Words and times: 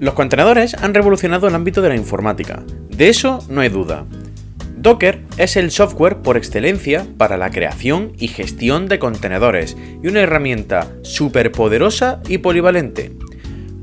Los 0.00 0.14
contenedores 0.14 0.74
han 0.74 0.94
revolucionado 0.94 1.48
el 1.48 1.54
ámbito 1.56 1.82
de 1.82 1.88
la 1.88 1.96
informática, 1.96 2.62
de 2.88 3.08
eso 3.08 3.44
no 3.48 3.62
hay 3.62 3.68
duda. 3.68 4.06
Docker 4.76 5.22
es 5.38 5.56
el 5.56 5.72
software 5.72 6.18
por 6.18 6.36
excelencia 6.36 7.04
para 7.16 7.36
la 7.36 7.50
creación 7.50 8.12
y 8.16 8.28
gestión 8.28 8.86
de 8.86 9.00
contenedores 9.00 9.76
y 10.00 10.06
una 10.06 10.20
herramienta 10.20 10.86
súper 11.02 11.50
poderosa 11.50 12.20
y 12.28 12.38
polivalente. 12.38 13.10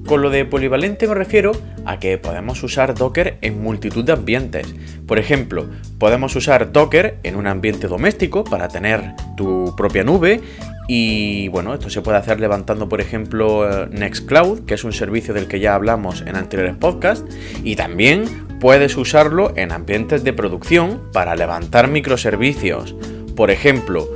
Con 0.05 0.21
lo 0.21 0.29
de 0.29 0.45
polivalente 0.45 1.05
me 1.05 1.15
refiero 1.15 1.51
a 1.85 1.99
que 1.99 2.17
podemos 2.17 2.63
usar 2.63 2.93
Docker 2.95 3.37
en 3.41 3.61
multitud 3.61 4.05
de 4.05 4.13
ambientes. 4.13 4.73
Por 5.05 5.19
ejemplo, 5.19 5.67
podemos 5.97 6.33
usar 6.37 6.71
Docker 6.71 7.17
en 7.23 7.35
un 7.35 7.47
ambiente 7.47 7.87
doméstico 7.87 8.45
para 8.45 8.69
tener 8.69 9.15
tu 9.35 9.75
propia 9.75 10.05
nube 10.05 10.39
y 10.87 11.47
bueno, 11.47 11.73
esto 11.73 11.89
se 11.89 12.01
puede 12.01 12.17
hacer 12.17 12.39
levantando, 12.39 12.87
por 12.87 13.01
ejemplo, 13.01 13.69
eh, 13.69 13.87
Nextcloud, 13.91 14.65
que 14.65 14.75
es 14.75 14.83
un 14.83 14.93
servicio 14.93 15.33
del 15.33 15.47
que 15.47 15.59
ya 15.59 15.73
hablamos 15.73 16.21
en 16.21 16.35
anteriores 16.35 16.75
podcasts, 16.75 17.25
y 17.63 17.75
también 17.75 18.25
puedes 18.59 18.95
usarlo 18.97 19.53
en 19.55 19.71
ambientes 19.71 20.23
de 20.23 20.33
producción 20.33 21.01
para 21.11 21.35
levantar 21.35 21.87
microservicios. 21.87 22.95
Por 23.35 23.51
ejemplo, 23.51 24.07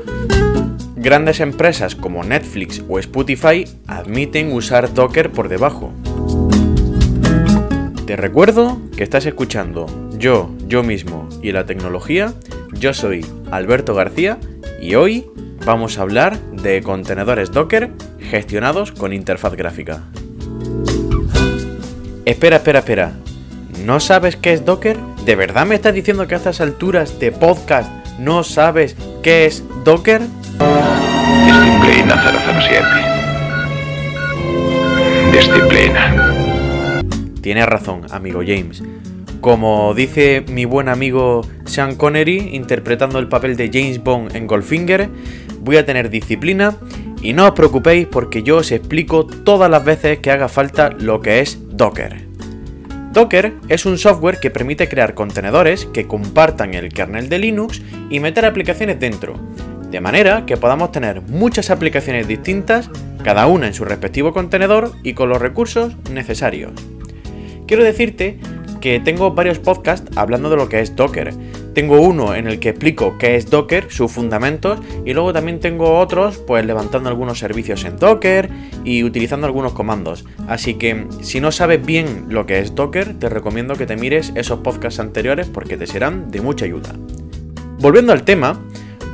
grandes 0.96 1.40
empresas 1.40 1.96
como 1.96 2.24
Netflix 2.24 2.84
o 2.88 3.00
Spotify 3.00 3.66
admiten 3.88 4.52
usar 4.52 4.94
Docker 4.94 5.32
por 5.32 5.50
debajo. 5.50 5.92
Te 8.06 8.16
recuerdo 8.16 8.82
que 8.98 9.04
estás 9.04 9.28
escuchando 9.28 9.86
Yo, 10.18 10.50
yo 10.68 10.84
mismo 10.84 11.30
y 11.42 11.52
la 11.52 11.66
tecnología. 11.66 12.34
Yo 12.74 12.94
soy 12.94 13.26
Alberto 13.52 13.94
García 13.94 14.40
y 14.82 14.96
hoy 14.96 15.26
vamos 15.66 15.98
a 15.98 16.02
hablar 16.02 16.40
de 16.40 16.82
contenedores 16.82 17.52
Docker 17.52 17.92
gestionados 18.20 18.92
con 18.92 19.14
interfaz 19.14 19.54
gráfica. 19.54 20.04
Espera, 22.26 22.58
espera, 22.58 22.80
espera. 22.80 23.14
¿No 23.84 24.00
sabes 24.00 24.36
qué 24.36 24.54
es 24.54 24.66
Docker? 24.66 24.98
¿De 25.26 25.36
verdad 25.36 25.66
me 25.66 25.76
estás 25.76 25.94
diciendo 25.94 26.28
que 26.28 26.36
a 26.36 26.38
estas 26.38 26.62
alturas 26.62 27.20
de 27.20 27.32
podcast 27.32 27.92
no 28.20 28.44
sabes 28.44 28.96
qué 29.24 29.46
es 29.46 29.64
Docker? 29.84 30.22
Disciplina 31.46 32.16
007. 32.60 32.86
Disciplina. 35.32 36.34
Tienes 37.42 37.66
razón, 37.66 38.02
amigo 38.12 38.42
James. 38.46 38.84
Como 39.42 39.94
dice 39.94 40.44
mi 40.50 40.66
buen 40.66 40.90
amigo 40.90 41.42
Sean 41.66 41.96
Connery 41.96 42.50
interpretando 42.54 43.20
el 43.20 43.30
papel 43.30 43.56
de 43.56 43.70
James 43.72 44.04
Bond 44.04 44.36
en 44.36 44.48
Goldfinger, 44.48 45.10
voy 45.62 45.78
a 45.78 45.86
tener 45.86 46.10
disciplina 46.10 46.76
y 47.22 47.32
no 47.32 47.46
os 47.46 47.52
preocupéis 47.52 48.06
porque 48.08 48.44
yo 48.44 48.58
os 48.58 48.72
explico 48.72 49.26
todas 49.26 49.72
las 49.72 49.86
veces 49.86 50.20
que 50.20 50.32
haga 50.32 50.50
falta 50.50 50.90
lo 50.90 51.22
que 51.22 51.40
es 51.40 51.58
Docker. 51.70 52.28
Docker 53.14 53.54
es 53.70 53.86
un 53.86 53.98
software 53.98 54.40
que 54.42 54.52
permite 54.52 54.90
crear 54.90 55.14
contenedores 55.14 55.86
que 55.86 56.06
compartan 56.06 56.74
el 56.74 56.90
kernel 56.90 57.30
de 57.30 57.40
Linux 57.40 57.82
y 58.10 58.20
meter 58.20 58.46
aplicaciones 58.46 59.00
dentro, 59.00 59.40
de 59.90 60.02
manera 60.02 60.46
que 60.46 60.58
podamos 60.58 60.92
tener 60.92 61.22
muchas 61.22 61.70
aplicaciones 61.70 62.28
distintas, 62.28 62.90
cada 63.24 63.48
una 63.48 63.68
en 63.68 63.74
su 63.74 63.86
respectivo 63.86 64.34
contenedor 64.34 64.92
y 65.02 65.14
con 65.14 65.30
los 65.30 65.42
recursos 65.42 65.96
necesarios. 66.12 66.74
Quiero 67.68 67.84
decirte 67.84 68.40
que 68.80 69.00
tengo 69.00 69.32
varios 69.32 69.60
podcasts 69.60 70.10
hablando 70.16 70.50
de 70.50 70.56
lo 70.56 70.70
que 70.70 70.80
es 70.80 70.96
Docker. 70.96 71.34
Tengo 71.74 72.02
uno 72.02 72.36
en 72.36 72.48
el 72.48 72.60
que 72.60 72.70
explico 72.70 73.18
qué 73.18 73.36
es 73.36 73.50
Docker, 73.50 73.88
sus 73.90 74.12
fundamentos, 74.12 74.80
y 75.06 75.14
luego 75.14 75.34
también 75.34 75.60
tengo 75.60 76.00
otros, 76.00 76.38
pues 76.38 76.66
levantando 76.66 77.10
algunos 77.10 77.40
servicios 77.40 77.86
en 77.86 77.98
Docker 77.98 78.50
y 78.84 79.04
utilizando 79.04 79.48
algunos 79.48 79.74
comandos. 79.74 80.26
Así 80.48 80.76
que 80.76 81.08
si 81.22 81.40
no 81.40 81.52
sabes 81.52 81.86
bien 81.86 82.26
lo 82.30 82.46
que 82.46 82.60
es 82.60 82.76
Docker, 82.76 83.18
te 83.20 83.30
recomiendo 83.30 83.76
que 83.76 83.86
te 83.86 83.96
mires 83.96 84.32
esos 84.36 84.60
podcasts 84.60 85.00
anteriores 85.00 85.48
porque 85.48 85.78
te 85.78 85.88
serán 85.88 86.32
de 86.32 86.42
mucha 86.42 86.66
ayuda. 86.66 86.94
Volviendo 87.80 88.12
al 88.12 88.24
tema, 88.24 88.60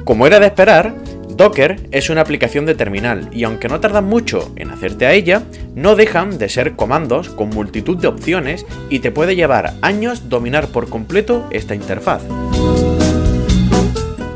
como 0.05 0.25
era 0.25 0.39
de 0.39 0.47
esperar, 0.47 0.95
Docker 1.35 1.81
es 1.91 2.09
una 2.09 2.21
aplicación 2.21 2.65
de 2.65 2.75
terminal 2.75 3.29
y 3.33 3.43
aunque 3.43 3.67
no 3.67 3.81
tardan 3.81 4.05
mucho 4.05 4.53
en 4.55 4.71
hacerte 4.71 5.05
a 5.05 5.11
ella, 5.11 5.43
no 5.75 5.95
dejan 5.97 6.37
de 6.37 6.47
ser 6.47 6.77
comandos 6.77 7.27
con 7.27 7.49
multitud 7.49 7.97
de 7.97 8.07
opciones 8.07 8.65
y 8.89 8.99
te 8.99 9.11
puede 9.11 9.35
llevar 9.35 9.73
años 9.81 10.29
dominar 10.29 10.67
por 10.67 10.89
completo 10.89 11.45
esta 11.51 11.75
interfaz. 11.75 12.21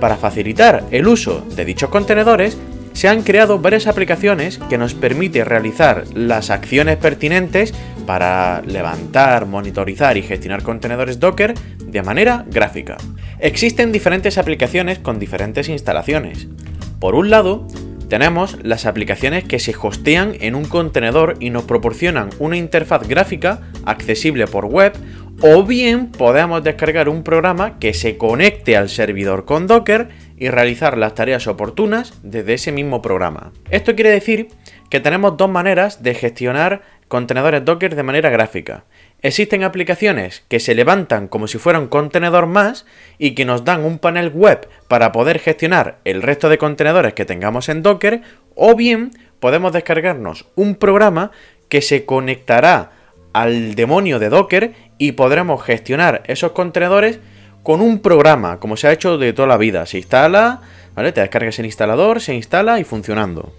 Para 0.02 0.18
facilitar 0.18 0.84
el 0.92 1.08
uso 1.08 1.46
de 1.56 1.64
dichos 1.64 1.90
contenedores, 1.90 2.58
se 2.92 3.08
han 3.08 3.24
creado 3.24 3.60
varias 3.60 3.88
aplicaciones 3.88 4.58
que 4.70 4.78
nos 4.78 4.94
permiten 4.94 5.46
realizar 5.46 6.04
las 6.14 6.50
acciones 6.50 6.98
pertinentes 6.98 7.74
para 8.06 8.62
levantar, 8.64 9.46
monitorizar 9.46 10.18
y 10.18 10.22
gestionar 10.22 10.64
contenedores 10.64 11.18
Docker 11.18 11.54
de 11.82 12.04
manera 12.04 12.44
gráfica. 12.50 12.98
Existen 13.40 13.94
diferentes 13.94 14.38
aplicaciones 14.38 15.00
con 15.00 15.18
diferentes 15.18 15.70
instalaciones. 15.70 16.50
Por 17.00 17.16
un 17.16 17.30
lado, 17.30 17.66
tenemos 18.10 18.58
las 18.64 18.86
aplicaciones 18.86 19.46
que 19.46 19.60
se 19.60 19.74
hostean 19.80 20.36
en 20.42 20.56
un 20.56 20.66
contenedor 20.66 21.36
y 21.40 21.50
nos 21.50 21.64
proporcionan 21.64 22.30
una 22.40 22.58
interfaz 22.58 23.08
gráfica 23.08 23.62
accesible 23.86 24.48
por 24.48 24.66
web 24.66 24.94
o 25.42 25.64
bien 25.64 26.12
podemos 26.12 26.62
descargar 26.64 27.08
un 27.08 27.24
programa 27.24 27.80
que 27.80 27.94
se 27.94 28.18
conecte 28.18 28.76
al 28.76 28.90
servidor 28.90 29.46
con 29.46 29.68
Docker 29.68 30.10
y 30.38 30.50
realizar 30.50 30.98
las 30.98 31.16
tareas 31.16 31.48
oportunas 31.48 32.14
desde 32.24 32.56
ese 32.56 32.72
mismo 32.74 33.02
programa. 33.02 33.54
Esto 33.70 33.96
quiere 33.96 34.10
decir 34.10 34.50
que 34.90 35.00
tenemos 35.00 35.38
dos 35.38 35.50
maneras 35.50 36.04
de 36.04 36.16
gestionar 36.16 36.82
contenedores 37.08 37.64
Docker 37.64 37.96
de 37.96 38.04
manera 38.04 38.30
gráfica. 38.30 38.84
Existen 39.22 39.64
aplicaciones 39.64 40.44
que 40.48 40.62
se 40.62 40.76
levantan 40.76 41.28
como 41.28 41.48
si 41.48 41.58
fuera 41.58 41.80
un 41.80 41.88
contenedor 41.88 42.46
más 42.46 42.86
y 43.18 43.36
que 43.36 43.44
nos 43.44 43.66
dan 43.66 43.84
un 43.84 44.00
panel 44.00 44.30
web 44.30 44.70
para 44.88 45.12
poder 45.12 45.40
gestionar 45.40 46.00
el 46.06 46.22
resto 46.22 46.48
de 46.48 46.58
contenedores 46.58 47.14
que 47.14 47.26
tengamos 47.26 47.68
en 47.68 47.84
Docker 47.84 48.22
o 48.56 48.76
bien 48.76 49.12
podemos 49.42 49.74
descargarnos 49.74 50.46
un 50.56 50.76
programa 50.76 51.32
que 51.68 51.82
se 51.82 52.06
conectará 52.06 52.92
al 53.34 53.76
demonio 53.76 54.20
de 54.20 54.30
Docker 54.30 54.74
y 54.98 55.12
podremos 55.14 55.64
gestionar 55.64 56.24
esos 56.28 56.54
contenedores 56.54 57.20
con 57.62 57.82
un 57.82 58.00
programa, 58.00 58.60
como 58.60 58.78
se 58.78 58.88
ha 58.88 58.94
hecho 58.94 59.18
de 59.18 59.34
toda 59.34 59.48
la 59.48 59.58
vida. 59.58 59.86
Se 59.86 59.98
instala, 59.98 60.62
¿vale? 60.96 61.12
Te 61.12 61.22
descargas 61.22 61.60
el 61.60 61.66
instalador, 61.66 62.22
se 62.22 62.34
instala 62.34 62.80
y 62.80 62.86
funcionando. 62.86 63.54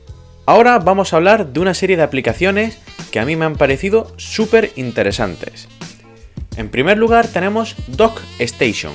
Ahora 0.50 0.80
vamos 0.80 1.12
a 1.12 1.16
hablar 1.16 1.52
de 1.52 1.60
una 1.60 1.74
serie 1.74 1.96
de 1.96 2.02
aplicaciones 2.02 2.76
que 3.12 3.20
a 3.20 3.24
mí 3.24 3.36
me 3.36 3.44
han 3.44 3.54
parecido 3.54 4.12
súper 4.16 4.72
interesantes. 4.74 5.68
En 6.56 6.70
primer 6.70 6.98
lugar 6.98 7.28
tenemos 7.28 7.76
DocStation. 7.86 8.92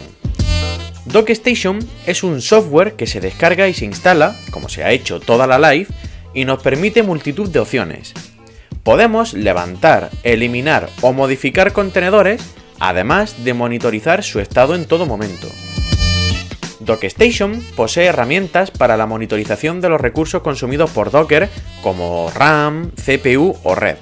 DocStation 1.06 1.80
es 2.06 2.24
un 2.24 2.42
software 2.42 2.98
que 2.98 3.08
se 3.08 3.22
descarga 3.22 3.70
y 3.70 3.74
se 3.74 3.86
instala, 3.86 4.36
como 4.52 4.68
se 4.68 4.84
ha 4.84 4.92
hecho 4.92 5.22
toda 5.22 5.48
la 5.48 5.58
live, 5.72 5.88
y 6.34 6.44
nos 6.44 6.62
permite 6.62 7.04
multitud 7.04 7.50
de 7.50 7.60
opciones. 7.60 8.12
Podemos 8.84 9.34
levantar, 9.34 10.10
eliminar 10.24 10.90
o 11.00 11.14
modificar 11.14 11.72
contenedores, 11.72 12.44
además 12.80 13.46
de 13.46 13.54
monitorizar 13.54 14.26
su 14.26 14.42
estado 14.42 14.76
en 14.76 14.84
todo 14.84 15.06
momento. 15.06 15.48
DocStation 16.86 17.62
posee 17.76 18.06
herramientas 18.06 18.72
para 18.72 18.98
la 18.98 19.06
monitorización 19.06 19.82
de 19.82 19.90
los 19.90 20.00
recursos 20.00 20.42
consumidos 20.42 20.92
por 20.92 21.12
Docker 21.12 21.50
como 21.82 22.32
RAM, 22.34 22.92
CPU 22.92 23.58
o 23.64 23.76
red. 23.76 23.98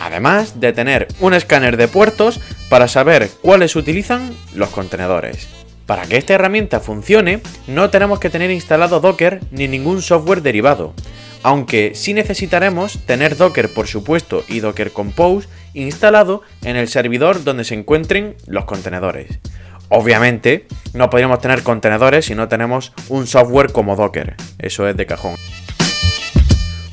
Además 0.00 0.60
de 0.60 0.72
tener 0.72 1.08
un 1.20 1.34
escáner 1.34 1.76
de 1.76 1.88
puertos 1.88 2.40
para 2.68 2.88
saber 2.88 3.28
cuáles 3.42 3.76
utilizan 3.76 4.34
los 4.54 4.70
contenedores. 4.70 5.48
Para 5.86 6.06
que 6.06 6.16
esta 6.16 6.34
herramienta 6.34 6.80
funcione, 6.80 7.40
no 7.66 7.90
tenemos 7.90 8.18
que 8.18 8.30
tener 8.30 8.50
instalado 8.50 9.00
Docker 9.00 9.40
ni 9.50 9.68
ningún 9.68 10.00
software 10.00 10.40
derivado, 10.40 10.94
aunque 11.42 11.92
sí 11.94 12.14
necesitaremos 12.14 13.00
tener 13.04 13.36
Docker 13.36 13.68
por 13.68 13.86
supuesto 13.86 14.42
y 14.48 14.60
Docker 14.60 14.92
Compose 14.92 15.48
instalado 15.74 16.42
en 16.62 16.76
el 16.76 16.88
servidor 16.88 17.44
donde 17.44 17.64
se 17.64 17.74
encuentren 17.74 18.36
los 18.46 18.64
contenedores. 18.64 19.40
Obviamente, 19.88 20.66
no 20.92 21.10
podríamos 21.10 21.40
tener 21.40 21.62
contenedores 21.62 22.26
si 22.26 22.34
no 22.34 22.48
tenemos 22.48 22.92
un 23.08 23.26
software 23.26 23.72
como 23.72 23.96
Docker. 23.96 24.34
Eso 24.58 24.88
es 24.88 24.96
de 24.96 25.06
cajón. 25.06 25.34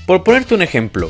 Por 0.06 0.24
ponerte 0.24 0.56
un 0.56 0.62
ejemplo, 0.62 1.10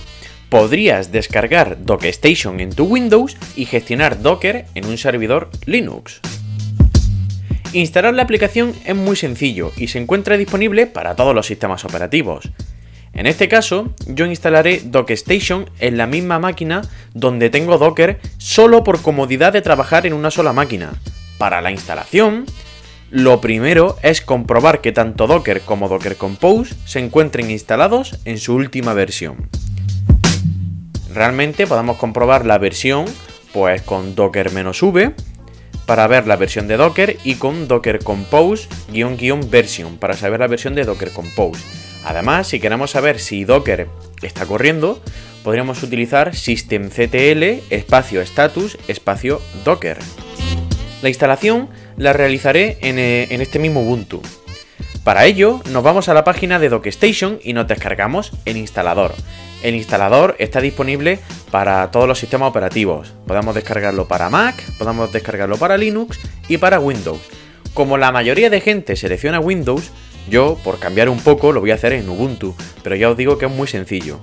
podrías 0.50 1.12
descargar 1.12 1.86
DocStation 1.86 2.60
en 2.60 2.72
tu 2.72 2.84
Windows 2.84 3.38
y 3.56 3.66
gestionar 3.66 4.22
Docker 4.22 4.66
en 4.76 4.86
un 4.86 4.98
servidor 4.98 5.50
Linux. 5.66 6.20
Instalar 7.74 8.14
la 8.14 8.24
aplicación 8.24 8.74
es 8.86 8.96
muy 8.96 9.16
sencillo 9.16 9.72
y 9.78 9.88
se 9.88 9.98
encuentra 9.98 10.36
disponible 10.36 10.88
para 10.88 11.16
todos 11.16 11.34
los 11.34 11.48
sistemas 11.48 11.86
operativos. 11.86 12.52
En 13.14 13.28
este 13.28 13.48
caso, 13.48 13.94
yo 14.08 14.26
instalaré 14.26 14.82
DocStation 14.84 15.70
en 15.80 15.98
la 15.98 16.06
misma 16.06 16.38
máquina 16.40 16.82
donde 17.14 17.50
tengo 17.50 17.78
Docker 17.78 18.20
solo 18.38 18.84
por 18.84 19.02
comodidad 19.02 19.54
de 19.54 19.62
trabajar 19.62 20.06
en 20.06 20.14
una 20.14 20.32
sola 20.32 20.52
máquina, 20.52 20.92
para 21.42 21.62
la 21.62 21.72
instalación, 21.72 22.46
lo 23.10 23.42
primero 23.42 23.98
es 24.04 24.22
comprobar 24.22 24.80
que 24.80 24.92
tanto 24.92 25.26
Docker 25.26 25.62
como 25.62 25.90
Docker 25.90 26.16
Compose 26.16 26.76
se 26.86 27.00
encuentren 27.00 27.50
instalados 27.50 28.20
en 28.26 28.38
su 28.38 28.54
última 28.54 28.94
versión. 28.94 29.50
realmente 31.12 31.66
podemos 31.66 31.98
comprobar 31.98 32.46
la 32.46 32.60
versión 32.60 33.06
pues 33.54 33.82
con 33.82 34.14
docker-v 34.14 35.16
para 35.88 36.06
ver 36.06 36.28
la 36.28 36.36
versión 36.36 36.68
de 36.68 36.78
Docker 36.78 37.18
y 37.24 37.34
con 37.34 37.68
Docker 37.68 38.04
Compose 38.04 38.68
version 39.50 39.98
para 39.98 40.14
saber 40.14 40.42
la 40.42 40.48
versión 40.48 40.76
de 40.76 40.84
Docker 40.84 41.10
Compose. 41.10 41.64
Además, 42.06 42.50
si 42.50 42.60
queremos 42.60 42.92
saber 42.92 43.20
si 43.20 43.46
Docker 43.46 43.88
está 44.22 44.46
corriendo, 44.46 45.02
podríamos 45.44 45.82
utilizar 45.82 46.36
systemctl 46.36 47.64
espacio 47.72 48.22
status 48.22 48.78
espacio 48.88 49.42
docker. 49.66 49.98
La 51.02 51.10
instalación 51.10 51.70
la 51.98 52.14
realizaré 52.14 52.78
en, 52.82 53.00
eh, 53.00 53.28
en 53.30 53.42
este 53.42 53.60
mismo 53.60 53.82
Ubuntu. 53.82 54.22
Para 55.04 55.26
ello, 55.26 55.62
nos 55.72 55.84
vamos 55.84 56.10
a 56.10 56.14
la 56.14 56.24
página 56.24 56.60
de 56.60 56.70
DocStation 56.70 57.40
y 57.44 57.54
nos 57.54 57.68
descargamos 57.68 58.34
el 58.46 58.58
instalador. 58.58 59.14
El 59.64 59.76
instalador 59.76 60.36
está 60.38 60.62
disponible 60.62 61.20
para 61.50 61.90
todos 61.92 62.08
los 62.08 62.20
sistemas 62.20 62.50
operativos. 62.50 63.14
Podemos 63.26 63.56
descargarlo 63.56 64.08
para 64.08 64.30
Mac, 64.30 64.56
podemos 64.78 65.12
descargarlo 65.12 65.58
para 65.58 65.78
Linux 65.78 66.20
y 66.48 66.58
para 66.58 66.80
Windows. 66.80 67.22
Como 67.74 67.98
la 67.98 68.12
mayoría 68.12 68.50
de 68.50 68.62
gente 68.62 68.96
selecciona 68.96 69.40
Windows, 69.40 69.92
yo, 70.30 70.58
por 70.64 70.78
cambiar 70.78 71.10
un 71.10 71.20
poco, 71.20 71.52
lo 71.52 71.62
voy 71.62 71.72
a 71.72 71.76
hacer 71.76 71.94
en 71.94 72.10
Ubuntu, 72.10 72.56
pero 72.84 72.96
ya 72.96 73.10
os 73.10 73.18
digo 73.18 73.38
que 73.38 73.46
es 73.46 73.52
muy 73.52 73.68
sencillo. 73.68 74.20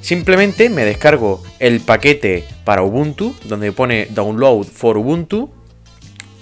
Simplemente 0.00 0.68
me 0.68 0.84
descargo 0.84 1.42
el 1.58 1.80
paquete 1.80 2.44
para 2.64 2.82
Ubuntu, 2.82 3.34
donde 3.44 3.72
pone 3.72 4.06
Download 4.10 4.64
for 4.64 4.98
Ubuntu, 4.98 5.50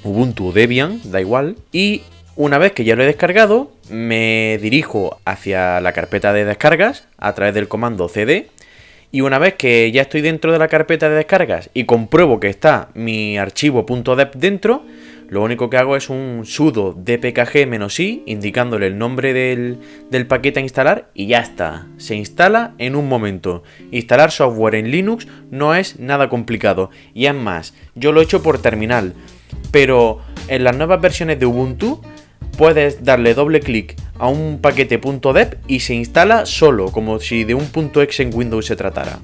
Ubuntu 0.05 0.53
Debian, 0.53 1.01
da 1.11 1.21
igual, 1.21 1.57
y 1.73 2.03
una 2.37 2.59
vez 2.59 2.73
que 2.73 2.85
ya 2.85 2.95
lo 2.95 3.03
he 3.03 3.07
descargado, 3.07 3.71
me 3.91 4.59
dirijo 4.61 5.19
hacia 5.25 5.81
la 5.81 5.93
carpeta 5.93 6.33
de 6.33 6.45
descargas 6.45 7.05
a 7.19 7.35
través 7.35 7.55
del 7.55 7.69
comando 7.69 8.09
cd 8.09 8.49
y 9.15 9.21
una 9.21 9.39
vez 9.39 9.55
que 9.55 9.93
ya 9.93 10.03
estoy 10.03 10.23
dentro 10.23 10.53
de 10.53 10.59
la 10.59 10.67
carpeta 10.67 11.09
de 11.09 11.15
descargas 11.15 11.71
y 11.73 11.85
compruebo 11.85 12.41
que 12.41 12.49
está 12.49 12.89
mi 12.95 13.39
archivo 13.39 13.87
.dep 14.17 14.35
dentro, 14.35 14.85
lo 15.29 15.45
único 15.45 15.71
que 15.71 15.77
hago 15.77 15.95
es 15.95 16.11
un 16.11 16.43
sudo 16.45 16.93
dpkg-i 16.95 18.25
indicándole 18.27 18.89
el 18.89 18.99
nombre 18.99 19.33
del, 19.33 19.79
del, 20.11 20.27
paquete 20.27 20.59
a 20.59 20.63
instalar 20.65 21.11
y 21.15 21.29
ya 21.29 21.39
está. 21.39 21.87
Se 21.97 22.17
instala 22.17 22.75
en 22.79 22.97
un 22.97 23.09
momento. 23.09 23.63
Instalar 23.93 24.33
software 24.33 24.75
en 24.75 24.91
Linux 24.91 25.29
no 25.51 25.77
es 25.77 26.01
nada 26.01 26.29
complicado. 26.29 26.91
Y 27.15 27.27
es 27.27 27.35
más, 27.35 27.73
yo 27.95 28.11
lo 28.11 28.21
he 28.21 28.25
hecho 28.25 28.43
por 28.43 28.61
terminal. 28.61 29.15
Pero 29.75 30.21
en 30.47 30.63
las 30.63 30.77
nuevas 30.77 31.01
versiones 31.01 31.41
de 31.41 31.47
Ubuntu 31.47 32.01
puedes 32.57 33.03
darle 33.03 33.35
doble 33.35 33.59
clic 33.59 33.97
a 34.21 34.29
un 34.29 34.61
paquete 34.61 34.99
.dep 34.99 35.57
y 35.67 35.81
se 35.81 35.95
instala 35.95 36.47
solo, 36.47 36.93
como 36.93 37.19
si 37.19 37.43
de 37.43 37.55
un 37.55 37.69
.exe 37.97 38.23
en 38.23 38.31
Windows 38.33 38.67
se 38.67 38.77
tratara. 38.77 39.19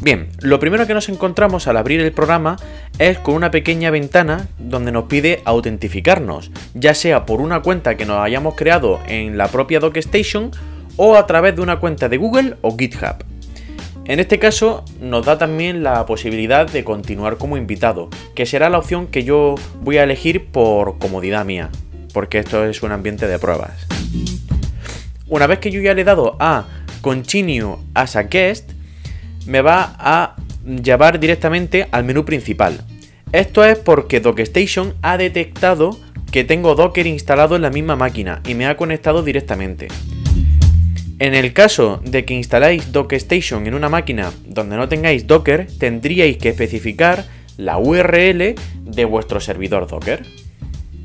Bien, 0.00 0.30
lo 0.40 0.58
primero 0.58 0.88
que 0.88 0.94
nos 0.94 1.08
encontramos 1.08 1.68
al 1.68 1.76
abrir 1.76 2.00
el 2.00 2.10
programa 2.10 2.56
es 2.98 3.20
con 3.20 3.36
una 3.36 3.52
pequeña 3.52 3.92
ventana 3.92 4.48
donde 4.58 4.90
nos 4.90 5.04
pide 5.04 5.42
autentificarnos, 5.44 6.50
ya 6.74 6.92
sea 6.94 7.24
por 7.24 7.40
una 7.40 7.62
cuenta 7.62 7.96
que 7.96 8.04
nos 8.04 8.18
hayamos 8.18 8.56
creado 8.56 8.98
en 9.06 9.38
la 9.38 9.46
propia 9.46 9.78
DocStation 9.78 10.50
o 10.96 11.14
a 11.14 11.28
través 11.28 11.54
de 11.54 11.62
una 11.62 11.78
cuenta 11.78 12.08
de 12.08 12.16
Google 12.16 12.56
o 12.62 12.76
GitHub. 12.76 13.33
En 14.06 14.20
este 14.20 14.38
caso 14.38 14.84
nos 15.00 15.24
da 15.26 15.38
también 15.38 15.82
la 15.82 16.04
posibilidad 16.06 16.70
de 16.70 16.84
continuar 16.84 17.38
como 17.38 17.56
invitado, 17.56 18.10
que 18.34 18.46
será 18.46 18.68
la 18.68 18.78
opción 18.78 19.06
que 19.06 19.24
yo 19.24 19.54
voy 19.80 19.96
a 19.98 20.04
elegir 20.04 20.46
por 20.46 20.98
comodidad 20.98 21.44
mía 21.44 21.70
porque 22.14 22.38
esto 22.38 22.64
es 22.64 22.82
un 22.82 22.92
ambiente 22.92 23.26
de 23.26 23.38
pruebas. 23.38 23.86
Una 25.26 25.46
vez 25.46 25.58
que 25.58 25.70
yo 25.70 25.82
ya 25.82 25.92
le 25.92 26.02
he 26.02 26.04
dado 26.04 26.36
a 26.38 26.66
Continue 27.02 27.76
as 27.92 28.16
a 28.16 28.22
Guest, 28.22 28.70
me 29.44 29.60
va 29.60 29.96
a 29.98 30.36
llevar 30.64 31.20
directamente 31.20 31.88
al 31.90 32.04
menú 32.04 32.24
principal. 32.24 32.80
Esto 33.32 33.64
es 33.64 33.76
porque 33.76 34.20
DocStation 34.20 34.94
ha 35.02 35.18
detectado 35.18 35.98
que 36.30 36.44
tengo 36.44 36.74
Docker 36.74 37.06
instalado 37.06 37.56
en 37.56 37.62
la 37.62 37.70
misma 37.70 37.96
máquina 37.96 38.40
y 38.46 38.54
me 38.54 38.66
ha 38.66 38.76
conectado 38.76 39.22
directamente. 39.22 39.88
En 41.20 41.34
el 41.34 41.52
caso 41.52 42.00
de 42.04 42.24
que 42.24 42.34
instaláis 42.34 42.90
DocStation 42.90 43.66
en 43.66 43.74
una 43.74 43.88
máquina 43.88 44.32
donde 44.46 44.76
no 44.76 44.88
tengáis 44.88 45.26
Docker, 45.26 45.68
tendríais 45.78 46.38
que 46.38 46.48
especificar 46.48 47.24
la 47.56 47.78
URL 47.78 48.54
de 48.84 49.04
vuestro 49.04 49.40
servidor 49.40 49.86
Docker. 49.86 50.24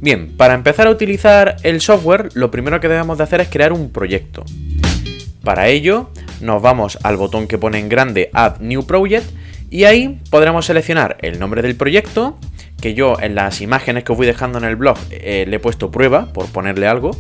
Bien, 0.02 0.36
para 0.36 0.56
empezar 0.56 0.88
a 0.88 0.92
utilizar 0.92 1.58
el 1.64 1.82
software, 1.82 2.30
lo 2.34 2.50
primero 2.50 2.80
que 2.80 2.88
debemos 2.88 3.18
de 3.18 3.24
hacer 3.26 3.42
es 3.42 3.50
crear 3.50 3.72
un 3.72 3.92
proyecto. 3.92 4.46
Para 5.44 5.68
ello, 5.68 6.10
nos 6.42 6.62
vamos 6.62 6.98
al 7.04 7.18
botón 7.18 7.48
que 7.48 7.58
pone 7.58 7.78
en 7.78 7.90
grande 7.90 8.30
Add 8.34 8.62
New 8.62 8.86
Project 8.86 9.30
y 9.70 9.84
ahí 9.84 10.20
podremos 10.32 10.66
seleccionar 10.66 11.18
el 11.22 11.38
nombre 11.38 11.62
del 11.62 11.76
proyecto, 11.76 12.40
que 12.82 12.96
yo 12.96 13.18
en 13.20 13.36
las 13.36 13.62
imágenes 13.62 14.04
que 14.04 14.12
os 14.12 14.18
voy 14.18 14.26
dejando 14.26 14.58
en 14.58 14.64
el 14.64 14.76
blog 14.76 14.98
eh, 15.12 15.46
le 15.48 15.58
he 15.58 15.60
puesto 15.60 15.92
prueba 15.92 16.34
por 16.34 16.48
ponerle 16.48 16.88
algo, 16.88 17.12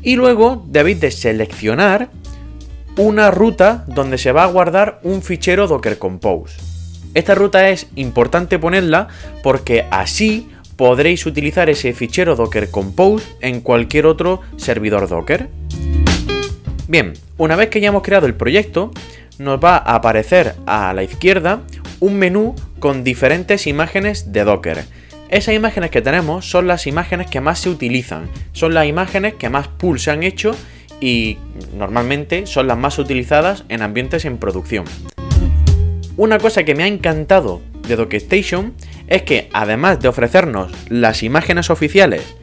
y 0.00 0.16
luego 0.16 0.64
debéis 0.66 1.00
de 1.00 1.10
seleccionar 1.10 2.08
una 2.96 3.30
ruta 3.30 3.84
donde 3.86 4.18
se 4.18 4.32
va 4.32 4.44
a 4.44 4.48
guardar 4.48 5.00
un 5.02 5.22
fichero 5.22 5.66
Docker 5.66 5.98
Compose. 5.98 6.58
Esta 7.14 7.34
ruta 7.34 7.68
es 7.68 7.88
importante 7.96 8.58
ponerla 8.58 9.08
porque 9.42 9.86
así 9.90 10.48
podréis 10.76 11.26
utilizar 11.26 11.70
ese 11.70 11.92
fichero 11.92 12.36
Docker 12.36 12.70
Compose 12.70 13.26
en 13.40 13.60
cualquier 13.60 14.06
otro 14.06 14.40
servidor 14.56 15.08
Docker. 15.08 15.48
Bien, 16.88 17.14
una 17.38 17.56
vez 17.56 17.68
que 17.68 17.80
ya 17.80 17.88
hemos 17.88 18.02
creado 18.02 18.26
el 18.26 18.34
proyecto, 18.34 18.90
nos 19.38 19.62
va 19.62 19.76
a 19.76 19.94
aparecer 19.94 20.54
a 20.66 20.92
la 20.92 21.02
izquierda 21.02 21.60
un 22.00 22.16
menú 22.16 22.54
con 22.78 23.04
diferentes 23.04 23.66
imágenes 23.66 24.32
de 24.32 24.44
Docker. 24.44 24.84
Esas 25.28 25.54
imágenes 25.54 25.90
que 25.90 26.02
tenemos 26.02 26.50
son 26.50 26.66
las 26.66 26.86
imágenes 26.86 27.26
que 27.28 27.40
más 27.40 27.58
se 27.60 27.70
utilizan, 27.70 28.28
son 28.52 28.74
las 28.74 28.86
imágenes 28.86 29.34
que 29.34 29.48
más 29.48 29.68
pull 29.68 29.98
se 29.98 30.10
han 30.10 30.22
hecho 30.22 30.54
y 31.02 31.36
normalmente 31.74 32.46
son 32.46 32.68
las 32.68 32.78
más 32.78 32.96
utilizadas 33.00 33.64
en 33.68 33.82
ambientes 33.82 34.24
en 34.24 34.38
producción. 34.38 34.84
Una 36.16 36.38
cosa 36.38 36.62
que 36.62 36.76
me 36.76 36.84
ha 36.84 36.86
encantado 36.86 37.60
de 37.88 37.96
DocStation 37.96 38.72
es 39.08 39.22
que 39.22 39.50
además 39.52 39.98
de 39.98 40.06
ofrecernos 40.06 40.70
las 40.88 41.24
imágenes 41.24 41.70
oficiales 41.70 42.36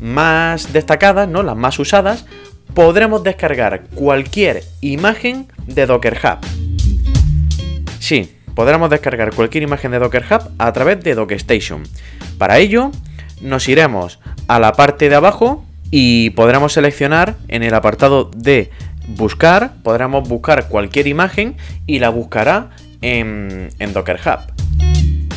más 0.00 0.74
destacadas, 0.74 1.28
¿no? 1.28 1.42
las 1.42 1.56
más 1.56 1.78
usadas, 1.78 2.26
podremos 2.74 3.22
descargar 3.22 3.84
cualquier 3.94 4.64
imagen 4.82 5.48
de 5.66 5.86
Docker 5.86 6.18
Hub. 6.22 6.46
Sí, 8.00 8.36
podremos 8.54 8.90
descargar 8.90 9.34
cualquier 9.34 9.62
imagen 9.62 9.92
de 9.92 9.98
Docker 9.98 10.24
Hub 10.30 10.50
a 10.58 10.72
través 10.74 11.02
de 11.02 11.14
DocStation. 11.14 11.84
Para 12.36 12.58
ello, 12.58 12.90
nos 13.40 13.66
iremos 13.66 14.20
a 14.46 14.60
la 14.60 14.72
parte 14.72 15.08
de 15.08 15.14
abajo 15.14 15.64
y 15.96 16.30
podremos 16.30 16.72
seleccionar 16.72 17.36
en 17.46 17.62
el 17.62 17.72
apartado 17.72 18.28
de 18.36 18.70
buscar, 19.06 19.74
podremos 19.84 20.28
buscar 20.28 20.66
cualquier 20.66 21.06
imagen 21.06 21.54
y 21.86 22.00
la 22.00 22.08
buscará 22.08 22.70
en, 23.00 23.68
Docker 23.92 24.18
Hub. 24.26 24.40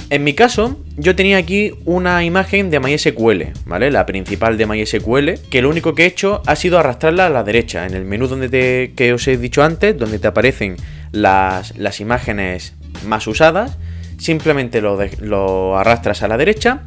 En 0.10 0.24
mi 0.24 0.34
caso, 0.34 0.84
yo 0.96 1.16
tenía 1.16 1.38
aquí 1.38 1.76
una 1.86 2.24
imagen 2.24 2.72
de 2.72 2.80
MySQL, 2.80 3.54
¿vale? 3.68 3.92
La 3.92 4.08
principal 4.08 4.58
de 4.58 4.66
MySQL, 4.66 5.48
que 5.52 5.62
lo 5.62 5.70
único 5.70 5.94
que 5.94 6.06
he 6.06 6.08
hecho 6.08 6.42
ha 6.48 6.56
sido 6.56 6.80
arrastrarla 6.80 7.28
a 7.28 7.30
la 7.30 7.44
derecha, 7.44 7.86
en 7.86 7.94
el 7.94 8.04
menú 8.04 8.28
donde 8.28 8.50
te, 8.50 8.94
que 8.96 9.14
os 9.14 9.28
he 9.28 9.38
dicho 9.38 9.62
antes, 9.62 9.96
donde 9.96 10.18
te 10.18 10.26
aparecen 10.26 10.76
las, 11.12 12.00
imágenes 12.00 12.74
más 13.06 13.28
usadas, 13.28 13.78
simplemente 14.18 14.82
lo, 14.82 14.98
lo 15.20 15.78
arrastras 15.78 16.24
a 16.24 16.28
la 16.28 16.36
derecha 16.36 16.82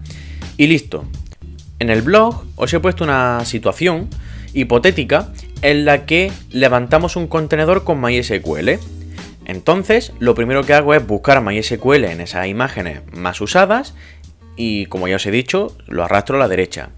y 0.56 0.66
listo. 0.66 1.04
En 1.80 1.90
el 1.90 2.02
blog 2.02 2.44
os 2.54 2.72
he 2.72 2.78
puesto 2.78 3.02
una 3.02 3.44
situación 3.44 4.08
hipotética 4.54 5.32
en 5.62 5.84
la 5.84 6.06
que 6.06 6.30
levantamos 6.50 7.16
un 7.16 7.26
contenedor 7.26 7.82
con 7.82 8.00
MySQL 8.00 8.78
entonces, 9.50 10.12
lo 10.20 10.37
primero 10.37 10.62
que 10.62 10.75
hago 10.75 10.94
es 10.94 11.04
buscar 11.04 11.42
MySQL 11.42 12.04
en 12.04 12.20
esas 12.20 12.46
imágenes 12.46 13.00
más 13.12 13.40
usadas 13.40 13.94
y, 14.54 14.87
como 14.87 15.08
ya 15.08 15.16
os 15.16 15.26
he 15.26 15.32
dicho, 15.32 15.76
lo 15.88 16.04
arrastro 16.04 16.37
a 16.37 16.38
la 16.38 16.46
derecha. 16.46 16.90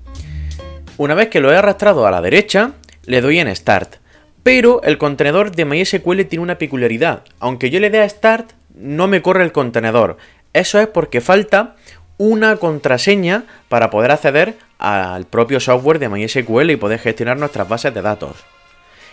Una 0.98 1.14
vez 1.14 1.28
que 1.28 1.40
lo 1.40 1.50
he 1.50 1.56
arrastrado 1.56 2.06
a 2.06 2.10
la 2.10 2.20
derecha, 2.20 2.72
le 3.06 3.22
doy 3.22 3.38
en 3.38 3.56
Start. 3.56 3.94
Pero 4.42 4.82
el 4.82 4.98
contenedor 4.98 5.52
de 5.52 5.64
MySQL 5.64 6.24
tiene 6.24 6.42
una 6.42 6.58
peculiaridad. 6.58 7.22
Aunque 7.40 7.70
yo 7.70 7.80
le 7.80 7.88
dé 7.88 8.00
a 8.00 8.08
Start, 8.08 8.50
no 8.74 9.08
me 9.08 9.22
corre 9.22 9.44
el 9.44 9.52
contenedor. 9.52 10.18
Eso 10.52 10.78
es 10.78 10.88
porque 10.88 11.22
falta 11.22 11.76
una 12.18 12.56
contraseña 12.56 13.44
para 13.70 13.88
poder 13.88 14.10
acceder 14.10 14.56
al 14.82 15.26
propio 15.26 15.60
software 15.60 16.00
de 16.00 16.08
MySQL 16.08 16.70
y 16.70 16.76
poder 16.76 16.98
gestionar 16.98 17.38
nuestras 17.38 17.68
bases 17.68 17.94
de 17.94 18.02
datos. 18.02 18.36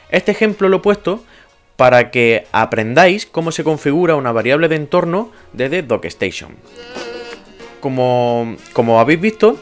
Este 0.10 0.32
ejemplo 0.32 0.68
lo 0.68 0.78
he 0.78 0.80
puesto 0.80 1.24
para 1.76 2.10
que 2.10 2.48
aprendáis 2.52 3.28
cómo 3.28 3.52
se 3.52 3.64
configura 3.64 4.16
una 4.16 4.32
variable 4.32 4.68
de 4.68 4.76
entorno 4.76 5.32
desde 5.54 5.84
DocStation. 5.84 6.56
Como, 7.82 8.58
como 8.74 9.00
habéis 9.00 9.22
visto, 9.22 9.60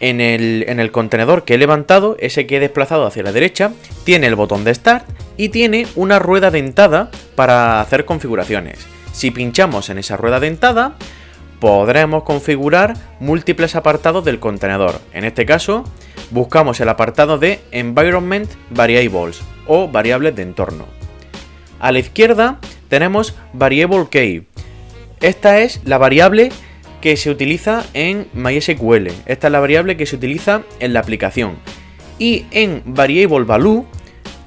en 0.00 0.20
el, 0.20 0.64
en 0.66 0.80
el, 0.80 0.90
contenedor 0.90 1.44
que 1.44 1.54
he 1.54 1.58
levantado, 1.58 2.16
ese 2.18 2.48
que 2.48 2.56
he 2.56 2.60
desplazado 2.60 3.06
hacia 3.06 3.22
la 3.22 3.32
derecha, 3.32 3.72
tiene 4.02 4.26
el 4.26 4.34
botón 4.34 4.64
de 4.64 4.74
Start 4.74 5.06
y 5.36 5.50
tiene 5.50 5.86
una 5.94 6.18
rueda 6.18 6.50
dentada 6.50 7.10
para 7.36 7.80
hacer 7.80 8.04
configuraciones. 8.04 8.80
Si 9.12 9.30
pinchamos 9.30 9.88
en 9.88 9.98
esa 9.98 10.16
rueda 10.16 10.40
dentada, 10.40 10.96
podremos 11.64 12.24
configurar 12.24 12.92
múltiples 13.20 13.74
apartados 13.74 14.22
del 14.22 14.38
contenedor. 14.38 15.00
En 15.14 15.24
este 15.24 15.46
caso, 15.46 15.82
buscamos 16.30 16.78
el 16.80 16.90
apartado 16.90 17.38
de 17.38 17.58
Environment 17.70 18.50
Variables 18.68 19.40
o 19.66 19.88
variables 19.88 20.36
de 20.36 20.42
entorno. 20.42 20.84
A 21.80 21.90
la 21.90 22.00
izquierda 22.00 22.58
tenemos 22.90 23.34
Variable 23.54 24.08
Key. 24.10 24.46
Esta 25.22 25.60
es 25.60 25.80
la 25.86 25.96
variable 25.96 26.52
que 27.00 27.16
se 27.16 27.30
utiliza 27.30 27.82
en 27.94 28.26
MySQL. 28.34 29.06
Esta 29.24 29.46
es 29.46 29.50
la 29.50 29.60
variable 29.60 29.96
que 29.96 30.04
se 30.04 30.16
utiliza 30.16 30.64
en 30.80 30.92
la 30.92 31.00
aplicación. 31.00 31.56
Y 32.18 32.44
en 32.50 32.82
Variable 32.84 33.46
Value, 33.46 33.86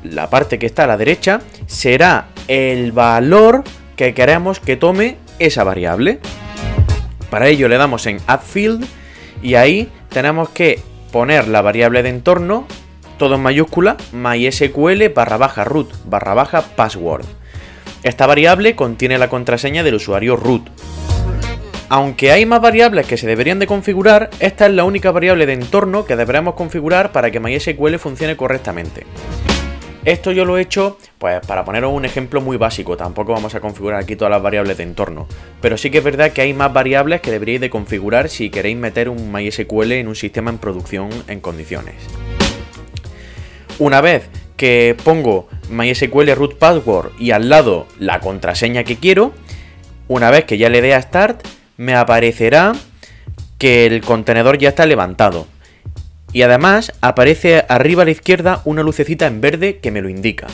la 0.04 0.30
parte 0.30 0.60
que 0.60 0.68
está 0.68 0.84
a 0.84 0.88
la 0.88 0.98
derecha, 0.98 1.42
será 1.66 2.28
el 2.48 2.92
valor 2.92 3.64
que 3.96 4.14
queremos 4.14 4.60
que 4.60 4.76
tome 4.76 5.18
esa 5.40 5.64
variable. 5.64 6.20
Para 7.30 7.48
ello 7.48 7.68
le 7.68 7.78
damos 7.78 8.06
en 8.06 8.20
Add 8.28 8.42
Field 8.42 8.86
y 9.42 9.56
ahí 9.56 9.90
tenemos 10.10 10.50
que 10.50 10.80
poner 11.12 11.48
la 11.48 11.62
variable 11.62 12.04
de 12.04 12.10
entorno, 12.10 12.66
todo 13.18 13.36
en 13.36 13.42
mayúscula, 13.42 13.98
mysql 14.12 15.10
barra 15.14 15.38
baja 15.38 15.64
root 15.64 15.92
barra 16.06 16.34
baja 16.34 16.62
password. 16.62 17.26
Esta 18.04 18.28
variable 18.28 18.76
contiene 18.76 19.18
la 19.18 19.30
contraseña 19.30 19.84
del 19.84 19.96
usuario 19.96 20.36
root. 20.36 20.70
Aunque 21.90 22.32
hay 22.32 22.46
más 22.46 22.62
variables 22.62 23.08
que 23.08 23.18
se 23.18 23.28
deberían 23.28 23.60
de 23.60 23.68
configurar, 23.68 24.30
esta 24.40 24.66
es 24.66 24.74
la 24.74 24.84
única 24.84 25.12
variable 25.12 25.46
de 25.46 25.54
entorno 25.54 26.06
que 26.06 26.18
deberemos 26.18 26.56
configurar 26.56 27.12
para 27.12 27.32
que 27.32 27.40
MySQL 27.40 27.96
funcione 27.98 28.36
correctamente. 28.36 29.06
Esto 30.08 30.32
yo 30.32 30.46
lo 30.46 30.58
he 30.58 30.62
hecho, 30.62 30.98
pues 31.18 31.46
para 31.46 31.66
poneros 31.66 31.92
un 31.92 32.06
ejemplo 32.06 32.40
muy 32.40 32.56
básico, 32.56 32.96
tampoco 32.96 33.34
vamos 33.34 33.56
a 33.56 33.60
configurar 33.60 34.00
aquí 34.00 34.16
todas 34.16 34.32
las 34.32 34.42
variables 34.42 34.78
de 34.78 34.84
entorno, 34.84 35.28
pero 35.60 35.78
sí 35.78 35.92
que 35.92 35.98
es 35.98 36.04
verdad 36.06 36.32
que 36.32 36.40
hay 36.40 36.54
más 36.54 36.72
variables 36.72 37.20
que 37.20 37.30
deberíais 37.30 37.60
de 37.60 37.70
configurar 37.70 38.30
si 38.30 38.50
queréis 38.50 38.78
meter 38.78 39.10
un 39.10 39.34
MySQL 39.34 39.92
en 39.92 40.08
un 40.08 40.16
sistema 40.16 40.50
en 40.50 40.60
producción 40.60 41.10
en 41.28 41.42
condiciones. 41.42 41.96
Una 43.80 44.00
vez 44.00 44.30
que 44.56 44.96
pongo 45.04 45.50
MySQL 45.70 46.32
root 46.36 46.58
password 46.58 47.12
y 47.20 47.32
al 47.32 47.50
lado 47.50 47.86
la 48.00 48.22
contraseña 48.22 48.86
que 48.86 48.96
quiero, 48.96 49.34
una 50.08 50.32
vez 50.32 50.46
que 50.46 50.58
ya 50.58 50.70
le 50.70 50.82
dé 50.82 50.94
a 50.94 51.02
start, 51.02 51.46
me 51.76 51.96
aparecerá 51.96 52.72
que 53.58 53.86
el 53.86 54.00
contenedor 54.00 54.58
ya 54.58 54.70
está 54.70 54.86
levantado. 54.86 55.48
Y 56.38 56.44
además 56.44 56.94
aparece 57.02 57.66
arriba 57.68 58.04
a 58.04 58.06
la 58.06 58.12
izquierda 58.12 58.62
una 58.64 58.84
lucecita 58.84 59.26
en 59.26 59.42
verde 59.42 59.80
que 59.80 59.90
me 59.90 60.04
lo 60.04 60.08
indica. 60.08 60.46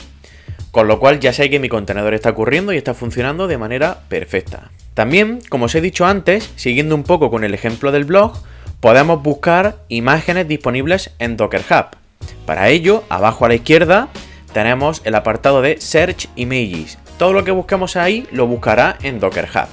Con 0.72 0.88
lo 0.88 0.98
cual 0.98 1.20
ya 1.20 1.34
sé 1.34 1.50
que 1.50 1.60
mi 1.60 1.68
contenedor 1.68 2.14
está 2.14 2.30
ocurriendo 2.30 2.72
y 2.72 2.78
está 2.78 2.94
funcionando 2.94 3.50
de 3.50 3.58
manera 3.58 4.00
perfecta. 4.08 4.72
También, 4.94 5.42
como 5.50 5.66
os 5.66 5.76
he 5.76 5.82
dicho 5.82 6.06
antes, 6.06 6.50
siguiendo 6.56 6.96
un 6.96 7.04
poco 7.04 7.30
con 7.30 7.44
el 7.44 7.54
ejemplo 7.54 7.92
del 7.92 8.06
blog, 8.06 8.32
podemos 8.80 9.22
buscar 9.22 9.76
imágenes 9.90 10.48
disponibles 10.48 11.12
en 11.20 11.36
Docker 11.36 11.64
Hub. 11.70 11.98
Para 12.46 12.70
ello, 12.70 13.04
abajo 13.10 13.44
a 13.44 13.50
la 13.50 13.56
izquierda 13.56 14.08
tenemos 14.54 15.02
el 15.04 15.16
apartado 15.16 15.62
de 15.62 15.82
Search 15.82 16.30
Images. 16.38 16.98
Todo 17.18 17.34
lo 17.34 17.44
que 17.44 17.52
busquemos 17.52 17.98
ahí 17.98 18.26
lo 18.32 18.48
buscará 18.48 18.98
en 19.04 19.20
Docker 19.20 19.50
Hub. 19.54 19.68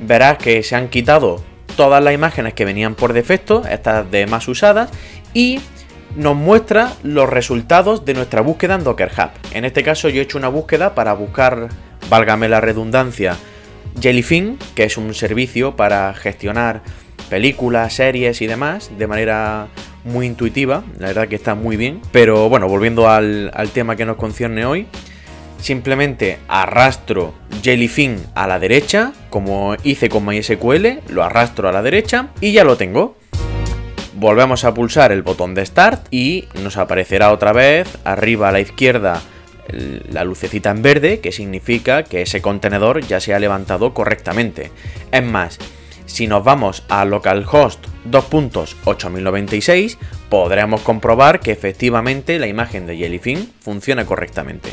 Verás 0.00 0.38
que 0.38 0.64
se 0.64 0.74
han 0.74 0.88
quitado 0.88 1.40
todas 1.76 2.02
las 2.02 2.14
imágenes 2.14 2.54
que 2.54 2.64
venían 2.64 2.94
por 2.94 3.12
defecto, 3.12 3.62
estas 3.68 4.10
de 4.10 4.26
más 4.26 4.46
usadas, 4.48 4.90
y 5.34 5.60
nos 6.16 6.36
muestra 6.36 6.92
los 7.02 7.28
resultados 7.28 8.04
de 8.04 8.14
nuestra 8.14 8.42
búsqueda 8.42 8.74
en 8.74 8.84
Docker 8.84 9.10
Hub. 9.16 9.30
En 9.52 9.64
este 9.64 9.82
caso 9.82 10.08
yo 10.08 10.20
he 10.20 10.24
hecho 10.24 10.38
una 10.38 10.48
búsqueda 10.48 10.94
para 10.94 11.14
buscar, 11.14 11.68
válgame 12.10 12.48
la 12.48 12.60
redundancia, 12.60 13.36
Jellyfin, 14.00 14.58
que 14.74 14.84
es 14.84 14.96
un 14.96 15.14
servicio 15.14 15.76
para 15.76 16.12
gestionar 16.14 16.82
películas, 17.28 17.94
series 17.94 18.42
y 18.42 18.46
demás 18.46 18.90
de 18.98 19.06
manera 19.06 19.68
muy 20.04 20.26
intuitiva, 20.26 20.82
la 20.98 21.08
verdad 21.08 21.28
que 21.28 21.36
está 21.36 21.54
muy 21.54 21.76
bien. 21.76 22.00
Pero 22.10 22.48
bueno, 22.48 22.68
volviendo 22.68 23.08
al, 23.08 23.50
al 23.54 23.70
tema 23.70 23.96
que 23.96 24.04
nos 24.04 24.16
concierne 24.16 24.66
hoy, 24.66 24.86
simplemente 25.60 26.38
arrastro 26.48 27.34
Jellyfin 27.62 28.16
a 28.34 28.46
la 28.46 28.58
derecha, 28.58 29.12
como 29.30 29.76
hice 29.84 30.08
con 30.08 30.26
MySQL, 30.26 31.00
lo 31.08 31.22
arrastro 31.22 31.68
a 31.68 31.72
la 31.72 31.82
derecha 31.82 32.28
y 32.40 32.52
ya 32.52 32.64
lo 32.64 32.76
tengo. 32.76 33.16
Volvemos 34.14 34.64
a 34.64 34.74
pulsar 34.74 35.10
el 35.12 35.22
botón 35.22 35.54
de 35.54 35.64
Start 35.64 36.06
y 36.10 36.46
nos 36.62 36.76
aparecerá 36.76 37.32
otra 37.32 37.52
vez 37.52 37.88
arriba 38.04 38.48
a 38.48 38.52
la 38.52 38.60
izquierda 38.60 39.22
la 39.68 40.24
lucecita 40.24 40.70
en 40.70 40.82
verde, 40.82 41.20
que 41.20 41.32
significa 41.32 42.02
que 42.02 42.22
ese 42.22 42.42
contenedor 42.42 43.00
ya 43.06 43.20
se 43.20 43.34
ha 43.34 43.38
levantado 43.38 43.94
correctamente. 43.94 44.70
Es 45.10 45.24
más, 45.24 45.58
si 46.06 46.26
nos 46.26 46.44
vamos 46.44 46.84
a 46.88 47.04
localhost 47.04 47.86
2.8096, 48.10 49.96
podremos 50.28 50.80
comprobar 50.82 51.40
que 51.40 51.52
efectivamente 51.52 52.38
la 52.38 52.48
imagen 52.48 52.86
de 52.86 52.96
Jellyfin 52.96 53.52
funciona 53.60 54.04
correctamente. 54.04 54.70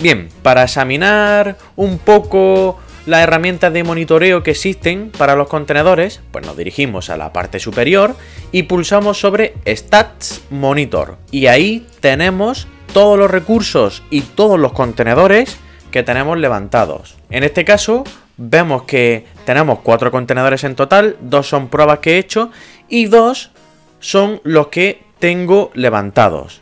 Bien, 0.00 0.28
para 0.42 0.64
examinar 0.64 1.56
un 1.74 1.98
poco 1.98 2.78
las 3.06 3.22
herramientas 3.22 3.72
de 3.72 3.84
monitoreo 3.84 4.42
que 4.42 4.50
existen 4.50 5.10
para 5.16 5.36
los 5.36 5.48
contenedores, 5.48 6.20
pues 6.32 6.44
nos 6.44 6.56
dirigimos 6.56 7.08
a 7.08 7.16
la 7.16 7.32
parte 7.32 7.60
superior 7.60 8.16
y 8.52 8.64
pulsamos 8.64 9.18
sobre 9.18 9.54
Stats 9.66 10.42
Monitor. 10.50 11.16
Y 11.30 11.46
ahí 11.46 11.86
tenemos 12.00 12.66
todos 12.92 13.18
los 13.18 13.30
recursos 13.30 14.02
y 14.10 14.22
todos 14.22 14.58
los 14.58 14.72
contenedores 14.72 15.56
que 15.90 16.02
tenemos 16.02 16.36
levantados. 16.38 17.16
En 17.30 17.44
este 17.44 17.64
caso, 17.64 18.04
vemos 18.36 18.82
que 18.82 19.24
tenemos 19.44 19.78
cuatro 19.80 20.10
contenedores 20.10 20.64
en 20.64 20.74
total, 20.74 21.16
dos 21.20 21.48
son 21.48 21.68
pruebas 21.68 22.00
que 22.00 22.14
he 22.14 22.18
hecho 22.18 22.50
y 22.88 23.06
dos 23.06 23.52
son 24.00 24.40
los 24.44 24.68
que 24.68 25.02
tengo 25.18 25.70
levantados 25.74 26.60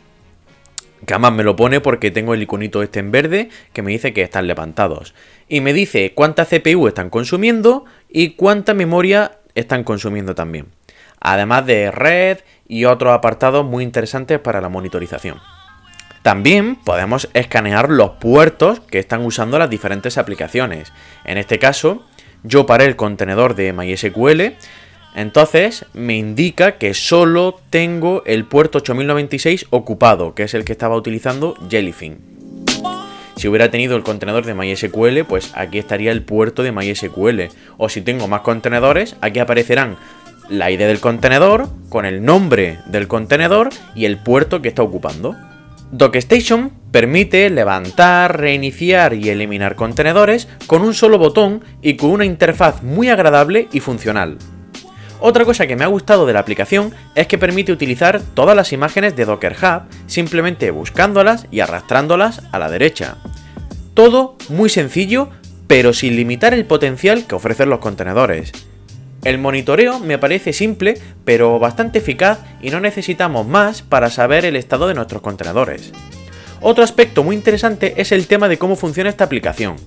que 1.05 1.13
además 1.13 1.33
me 1.33 1.43
lo 1.43 1.55
pone 1.55 1.81
porque 1.81 2.11
tengo 2.11 2.33
el 2.33 2.41
iconito 2.41 2.81
este 2.81 2.99
en 2.99 3.11
verde 3.11 3.49
que 3.73 3.81
me 3.81 3.91
dice 3.91 4.13
que 4.13 4.23
están 4.23 4.47
levantados. 4.47 5.13
Y 5.47 5.61
me 5.61 5.73
dice 5.73 6.13
cuánta 6.15 6.45
CPU 6.45 6.87
están 6.87 7.09
consumiendo 7.09 7.85
y 8.09 8.31
cuánta 8.31 8.73
memoria 8.73 9.39
están 9.53 9.83
consumiendo 9.83 10.35
también. 10.35 10.67
Además 11.19 11.65
de 11.65 11.91
red 11.91 12.39
y 12.67 12.85
otros 12.85 13.13
apartados 13.13 13.65
muy 13.65 13.83
interesantes 13.83 14.39
para 14.39 14.61
la 14.61 14.69
monitorización. 14.69 15.39
También 16.23 16.75
podemos 16.75 17.29
escanear 17.33 17.89
los 17.89 18.11
puertos 18.11 18.79
que 18.79 18.97
están 18.97 19.23
usando 19.23 19.59
las 19.59 19.69
diferentes 19.69 20.17
aplicaciones. 20.17 20.91
En 21.23 21.37
este 21.37 21.59
caso, 21.59 22.03
yo 22.43 22.65
para 22.65 22.83
el 22.83 22.95
contenedor 22.95 23.55
de 23.55 23.73
MySQL 23.73 24.55
entonces 25.15 25.85
me 25.93 26.17
indica 26.17 26.73
que 26.73 26.93
solo 26.93 27.57
tengo 27.69 28.21
el 28.25 28.45
puerto 28.45 28.79
8096 28.79 29.67
ocupado, 29.69 30.35
que 30.35 30.43
es 30.43 30.53
el 30.53 30.65
que 30.65 30.73
estaba 30.73 30.97
utilizando 30.97 31.55
Jellyfin. 31.69 32.19
Si 33.45 33.49
hubiera 33.49 33.69
tenido 33.69 33.95
el 33.95 34.01
contenedor 34.01 34.43
de 34.43 34.55
MySQL, 34.55 35.23
pues 35.29 35.51
aquí 35.53 35.77
estaría 35.77 36.11
el 36.11 36.23
puerto 36.23 36.63
de 36.63 36.71
MySQL. 36.71 37.41
O 37.77 37.89
si 37.89 38.01
tengo 38.01 38.27
más 38.27 38.41
contenedores, 38.41 39.17
aquí 39.21 39.37
aparecerán 39.37 39.97
la 40.49 40.71
ID 40.71 40.79
del 40.79 40.99
contenedor, 40.99 41.69
con 41.89 42.05
el 42.05 42.25
nombre 42.25 42.79
del 42.87 43.07
contenedor 43.07 43.69
y 43.93 44.05
el 44.05 44.17
puerto 44.17 44.63
que 44.63 44.69
está 44.69 44.81
ocupando. 44.81 45.35
DocStation 45.91 46.71
permite 46.89 47.47
levantar, 47.51 48.39
reiniciar 48.39 49.13
y 49.13 49.29
eliminar 49.29 49.75
contenedores 49.75 50.47
con 50.65 50.81
un 50.81 50.95
solo 50.95 51.19
botón 51.19 51.63
y 51.83 51.97
con 51.97 52.09
una 52.09 52.25
interfaz 52.25 52.81
muy 52.81 53.09
agradable 53.09 53.67
y 53.71 53.79
funcional. 53.79 54.39
Otra 55.19 55.45
cosa 55.45 55.67
que 55.67 55.75
me 55.75 55.83
ha 55.83 55.87
gustado 55.87 56.25
de 56.25 56.33
la 56.33 56.39
aplicación 56.39 56.95
es 57.13 57.27
que 57.27 57.37
permite 57.37 57.71
utilizar 57.71 58.21
todas 58.33 58.55
las 58.55 58.73
imágenes 58.73 59.15
de 59.15 59.25
Docker 59.25 59.55
Hub 59.61 59.83
simplemente 60.07 60.71
buscándolas 60.71 61.45
y 61.51 61.59
arrastrándolas 61.59 62.41
a 62.51 62.57
la 62.57 62.71
derecha. 62.71 63.17
Todo 63.95 64.35
muy 64.49 64.69
sencillo, 64.69 65.29
pero 65.67 65.93
sin 65.93 66.17
limitar 66.17 66.53
el 66.53 66.65
potencial 66.65 67.25
que 67.25 67.35
ofrecen 67.35 67.69
los 67.69 67.79
contenedores. 67.79 68.51
El 69.23 69.39
monitoreo 69.39 69.99
me 69.99 70.19
parece 70.19 70.53
simple, 70.53 70.99
pero 71.23 71.57
bastante 71.59 71.99
eficaz 71.99 72.39
y 72.61 72.69
no 72.69 72.81
necesitamos 72.81 73.47
más 73.47 73.81
para 73.81 74.11
saber 74.11 74.45
el 74.45 74.57
estado 74.57 74.87
de 74.87 74.93
nuestros 74.93 75.21
contenedores. 75.21 75.93
Otro 76.61 76.83
aspecto 76.83 77.23
muy 77.23 77.37
interesante 77.37 77.95
es 77.97 78.11
el 78.11 78.27
tema 78.27 78.49
de 78.49 78.57
cómo 78.57 78.75
funciona 78.75 79.09
esta 79.09 79.23
aplicación. 79.23 79.77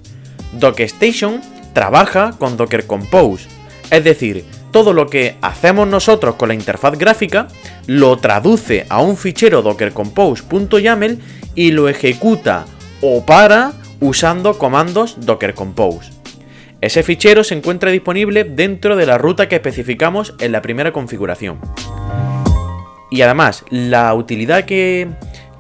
DocStation 0.55 1.43
trabaja 1.75 2.33
con 2.39 2.57
Docker 2.57 2.87
Compose, 2.87 3.47
es 3.91 4.05
decir, 4.05 4.45
todo 4.71 4.95
lo 4.95 5.07
que 5.07 5.37
hacemos 5.43 5.87
nosotros 5.87 6.37
con 6.37 6.49
la 6.49 6.55
interfaz 6.55 6.97
gráfica 6.99 7.49
lo 7.87 8.17
traduce 8.17 8.87
a 8.89 9.01
un 9.01 9.17
fichero 9.17 9.61
dockercompose.yaml 9.63 11.19
y 11.55 11.73
lo 11.73 11.89
ejecuta 11.89 12.65
o 13.03 13.25
para 13.25 13.73
usando 14.01 14.59
comandos 14.59 15.17
docker 15.25 15.55
compose. 15.55 16.13
Ese 16.81 17.03
fichero 17.03 17.43
se 17.43 17.55
encuentra 17.55 17.91
disponible 17.91 18.45
dentro 18.45 18.95
de 18.95 19.07
la 19.07 19.19
ruta 19.19 19.49
que 19.49 19.57
especificamos 19.57 20.35
en 20.39 20.53
la 20.53 20.63
primera 20.63 20.93
configuración. 20.93 21.59
Y 23.11 23.23
además, 23.23 23.65
la 23.71 24.15
utilidad 24.15 24.65
que, 24.65 25.09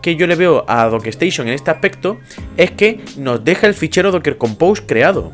que 0.00 0.14
yo 0.14 0.26
le 0.28 0.37
veo 0.37 0.64
a 0.68 0.87
DocStation 0.87 1.49
en 1.49 1.54
este 1.54 1.73
aspecto 1.73 2.18
es 2.57 2.71
que 2.71 3.00
nos 3.16 3.42
deja 3.45 3.66
el 3.66 3.75
fichero 3.75 4.12
Docker 4.12 4.38
Compose 4.38 4.85
creado. 4.87 5.33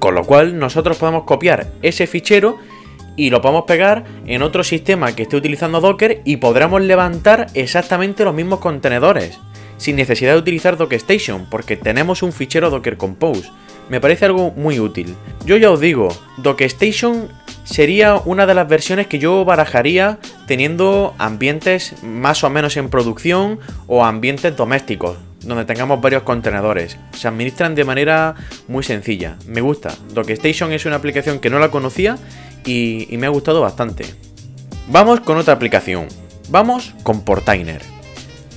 Con 0.00 0.14
lo 0.14 0.24
cual 0.24 0.58
nosotros 0.58 0.98
podemos 0.98 1.24
copiar 1.24 1.68
ese 1.82 2.08
fichero 2.08 2.58
y 3.16 3.30
lo 3.30 3.42
podemos 3.42 3.64
pegar 3.64 4.04
en 4.26 4.42
otro 4.42 4.64
sistema 4.64 5.14
que 5.14 5.22
esté 5.22 5.36
utilizando 5.36 5.80
Docker 5.80 6.22
y 6.24 6.38
podremos 6.38 6.80
levantar 6.80 7.46
exactamente 7.54 8.24
los 8.24 8.34
mismos 8.34 8.60
contenedores 8.60 9.38
sin 9.80 9.96
necesidad 9.96 10.34
de 10.34 10.38
utilizar 10.38 10.76
DocStation 10.76 11.46
porque 11.48 11.78
tenemos 11.78 12.22
un 12.22 12.32
fichero 12.32 12.68
Docker 12.68 12.98
Compose. 12.98 13.50
Me 13.88 14.00
parece 14.00 14.26
algo 14.26 14.50
muy 14.52 14.78
útil. 14.78 15.16
Yo 15.46 15.56
ya 15.56 15.70
os 15.70 15.80
digo, 15.80 16.14
DocStation 16.36 17.28
sería 17.64 18.16
una 18.16 18.44
de 18.44 18.54
las 18.54 18.68
versiones 18.68 19.06
que 19.06 19.18
yo 19.18 19.42
barajaría 19.46 20.18
teniendo 20.46 21.14
ambientes 21.18 21.94
más 22.02 22.44
o 22.44 22.50
menos 22.50 22.76
en 22.76 22.90
producción 22.90 23.58
o 23.86 24.04
ambientes 24.04 24.54
domésticos 24.54 25.16
donde 25.42 25.64
tengamos 25.64 26.02
varios 26.02 26.24
contenedores. 26.24 26.98
Se 27.12 27.26
administran 27.26 27.74
de 27.74 27.84
manera 27.84 28.34
muy 28.68 28.82
sencilla. 28.82 29.36
Me 29.46 29.62
gusta. 29.62 29.94
DocStation 30.12 30.72
es 30.72 30.84
una 30.84 30.96
aplicación 30.96 31.38
que 31.38 31.48
no 31.48 31.58
la 31.58 31.70
conocía 31.70 32.18
y, 32.66 33.08
me 33.12 33.26
ha 33.26 33.30
gustado 33.30 33.62
bastante. 33.62 34.04
Vamos 34.88 35.20
con 35.20 35.38
otra 35.38 35.54
aplicación. 35.54 36.08
Vamos 36.50 36.94
con 37.02 37.24
Portainer. 37.24 37.80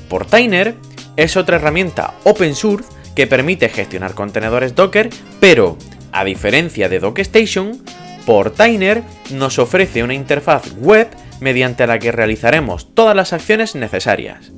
Portainer 0.10 0.76
es 1.18 1.38
otra 1.38 1.58
herramienta 1.58 2.14
open 2.24 2.56
source 2.56 2.90
que 3.16 3.28
permite 3.28 3.70
gestionar 3.70 4.14
contenedores 4.14 4.76
Docker, 4.76 5.10
pero 5.40 5.78
a 6.12 6.24
diferencia 6.24 6.90
de 6.90 7.00
DocStation, 7.00 7.84
Portainer 8.26 9.04
nos 9.32 9.60
ofrece 9.60 10.04
una 10.04 10.14
interfaz 10.14 10.74
web 10.78 11.10
mediante 11.40 11.86
la 11.88 12.00
que 12.00 12.12
realizaremos 12.12 12.94
todas 12.94 13.16
las 13.16 13.34
acciones 13.34 13.76
necesarias. 13.76 14.52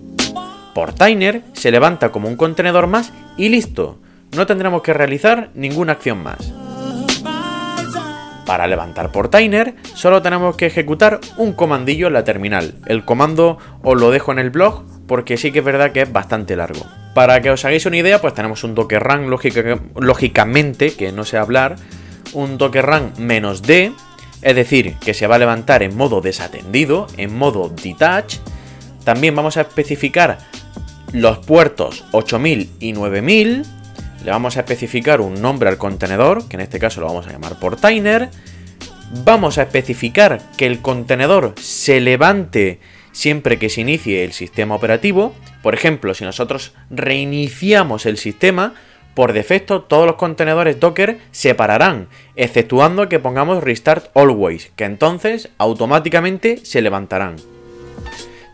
Portainer 0.73 1.41
se 1.53 1.71
levanta 1.71 2.11
como 2.11 2.27
un 2.27 2.35
contenedor 2.35 2.87
más 2.87 3.11
y 3.37 3.49
listo, 3.49 3.99
no 4.35 4.45
tendremos 4.45 4.81
que 4.81 4.93
realizar 4.93 5.49
ninguna 5.55 5.93
acción 5.93 6.21
más. 6.21 6.53
Para 8.45 8.67
levantar 8.67 9.11
Portainer 9.11 9.75
solo 9.95 10.21
tenemos 10.21 10.55
que 10.55 10.67
ejecutar 10.67 11.19
un 11.37 11.53
comandillo 11.53 12.07
en 12.07 12.13
la 12.13 12.23
terminal. 12.23 12.75
El 12.85 13.03
comando 13.03 13.57
os 13.81 13.99
lo 13.99 14.11
dejo 14.11 14.31
en 14.31 14.39
el 14.39 14.51
blog 14.51 14.83
porque 15.07 15.37
sí 15.37 15.51
que 15.51 15.59
es 15.59 15.65
verdad 15.65 15.91
que 15.91 16.03
es 16.03 16.11
bastante 16.11 16.55
largo. 16.55 16.85
Para 17.13 17.41
que 17.41 17.49
os 17.49 17.63
hagáis 17.63 17.85
una 17.85 17.97
idea, 17.97 18.19
pues 18.19 18.33
tenemos 18.33 18.63
un 18.63 18.75
docker 18.75 19.01
run 19.01 19.29
lógicamente, 19.95 20.93
que 20.93 21.11
no 21.11 21.23
sé 21.23 21.37
hablar, 21.37 21.77
un 22.33 22.57
docker 22.57 22.85
run 22.85 23.13
menos 23.17 23.61
D, 23.61 23.93
es 24.41 24.55
decir, 24.55 24.95
que 24.99 25.13
se 25.13 25.25
va 25.25 25.35
a 25.35 25.39
levantar 25.39 25.81
en 25.81 25.95
modo 25.95 26.21
desatendido, 26.21 27.07
en 27.17 27.35
modo 27.35 27.69
detach. 27.69 28.37
También 29.03 29.35
vamos 29.35 29.57
a 29.57 29.61
especificar 29.61 30.39
los 31.13 31.37
puertos 31.39 32.03
8000 32.11 32.71
y 32.79 32.93
9000 32.93 33.63
le 34.25 34.31
vamos 34.31 34.57
a 34.57 34.61
especificar 34.61 35.21
un 35.21 35.39
nombre 35.39 35.69
al 35.69 35.77
contenedor, 35.77 36.47
que 36.49 36.55
en 36.55 36.61
este 36.61 36.79
caso 36.79 36.99
lo 36.99 37.05
vamos 37.05 37.27
a 37.27 37.31
llamar 37.31 37.59
portainer. 37.59 38.31
Vamos 39.23 39.59
a 39.59 39.61
especificar 39.61 40.41
que 40.57 40.65
el 40.65 40.81
contenedor 40.81 41.53
se 41.61 42.01
levante 42.01 42.79
siempre 43.11 43.59
que 43.59 43.69
se 43.69 43.81
inicie 43.81 44.23
el 44.23 44.33
sistema 44.33 44.73
operativo. 44.73 45.35
Por 45.61 45.75
ejemplo, 45.75 46.15
si 46.15 46.23
nosotros 46.23 46.73
reiniciamos 46.89 48.07
el 48.07 48.17
sistema, 48.17 48.73
por 49.13 49.31
defecto 49.31 49.83
todos 49.83 50.07
los 50.07 50.15
contenedores 50.15 50.79
Docker 50.79 51.19
se 51.29 51.53
pararán, 51.53 52.07
exceptuando 52.35 53.07
que 53.07 53.19
pongamos 53.19 53.63
restart 53.63 54.07
always, 54.17 54.71
que 54.75 54.85
entonces 54.85 55.49
automáticamente 55.59 56.65
se 56.65 56.81
levantarán. 56.81 57.35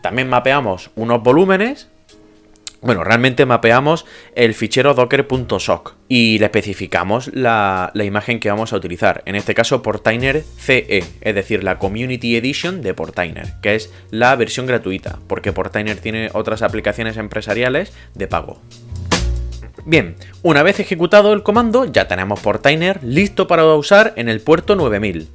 También 0.02 0.28
mapeamos 0.28 0.90
unos 0.96 1.22
volúmenes 1.22 1.88
bueno, 2.82 3.04
realmente 3.04 3.46
mapeamos 3.46 4.04
el 4.34 4.54
fichero 4.54 4.92
docker.sock 4.94 5.94
y 6.08 6.40
le 6.40 6.46
especificamos 6.46 7.30
la, 7.32 7.92
imagen 7.94 8.40
que 8.40 8.50
vamos 8.50 8.72
a 8.72 8.76
utilizar. 8.76 9.22
En 9.24 9.36
este 9.36 9.54
caso, 9.54 9.82
Portainer 9.82 10.42
CE, 10.58 11.04
es 11.20 11.34
decir, 11.34 11.62
la 11.62 11.78
Community 11.78 12.36
Edition 12.36 12.82
de 12.82 12.92
Portainer, 12.92 13.54
que 13.62 13.76
es 13.76 13.92
la 14.10 14.34
versión 14.34 14.66
gratuita, 14.66 15.20
porque 15.28 15.52
Portainer 15.52 15.96
tiene 15.98 16.30
otras 16.32 16.62
aplicaciones 16.62 17.16
empresariales 17.16 17.92
de 18.14 18.26
pago. 18.26 18.60
Bien, 19.84 20.16
una 20.42 20.64
vez 20.64 20.80
ejecutado 20.80 21.32
el 21.32 21.44
comando, 21.44 21.84
ya 21.84 22.08
tenemos 22.08 22.40
Portainer 22.40 23.02
listo 23.04 23.46
para 23.46 23.64
usar 23.64 24.12
en 24.16 24.28
el 24.28 24.40
puerto 24.40 24.74
9000. 24.74 25.28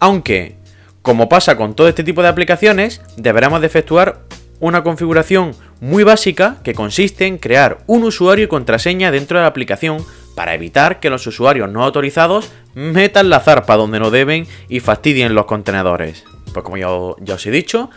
Aunque, 0.00 0.56
como 1.02 1.28
pasa 1.28 1.56
con 1.56 1.76
todo 1.76 1.88
este 1.88 2.02
tipo 2.02 2.22
de 2.22 2.28
aplicaciones, 2.28 3.02
deberemos 3.16 3.60
de 3.60 3.68
efectuar 3.68 4.26
una 4.60 4.82
configuración 4.82 5.54
muy 5.80 6.04
básica 6.04 6.56
que 6.62 6.74
consiste 6.74 7.26
en 7.26 7.38
crear 7.38 7.78
un 7.86 8.04
usuario 8.04 8.44
y 8.44 8.48
contraseña 8.48 9.10
dentro 9.10 9.38
de 9.38 9.42
la 9.42 9.48
aplicación 9.48 10.04
para 10.34 10.54
evitar 10.54 11.00
que 11.00 11.10
los 11.10 11.26
usuarios 11.26 11.70
no 11.70 11.82
autorizados 11.82 12.50
metan 12.74 13.30
la 13.30 13.40
zarpa 13.40 13.76
donde 13.76 13.98
no 13.98 14.10
deben 14.10 14.46
y 14.68 14.80
fastidien 14.80 15.34
los 15.34 15.46
contenedores. 15.46 16.24
Pues 16.52 16.64
como 16.64 16.76
ya, 16.76 16.90
os 16.90 17.46
he 17.46 17.50
dicho, 17.50 17.90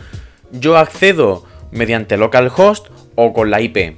yo 0.50 0.76
accedo 0.76 1.44
mediante 1.70 2.16
localhost 2.16 2.88
o 3.14 3.32
con 3.32 3.50
la 3.50 3.60
IP. 3.60 3.96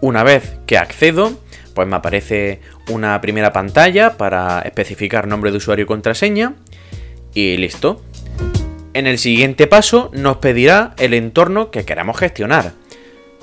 Una 0.00 0.22
vez 0.22 0.56
que 0.66 0.78
accedo, 0.78 1.32
pues 1.74 1.86
me 1.88 1.96
aparece 1.96 2.60
una 2.88 3.20
primera 3.20 3.52
pantalla 3.52 4.16
para 4.16 4.60
especificar 4.60 5.26
nombre 5.26 5.50
de 5.50 5.58
usuario 5.58 5.84
y 5.84 5.86
contraseña 5.86 6.54
y 7.34 7.56
listo. 7.56 8.02
En 8.94 9.06
el 9.06 9.18
siguiente 9.18 9.66
paso 9.66 10.10
nos 10.14 10.38
pedirá 10.38 10.94
el 10.98 11.14
entorno 11.14 11.70
que 11.70 11.84
queramos 11.84 12.16
gestionar, 12.16 12.72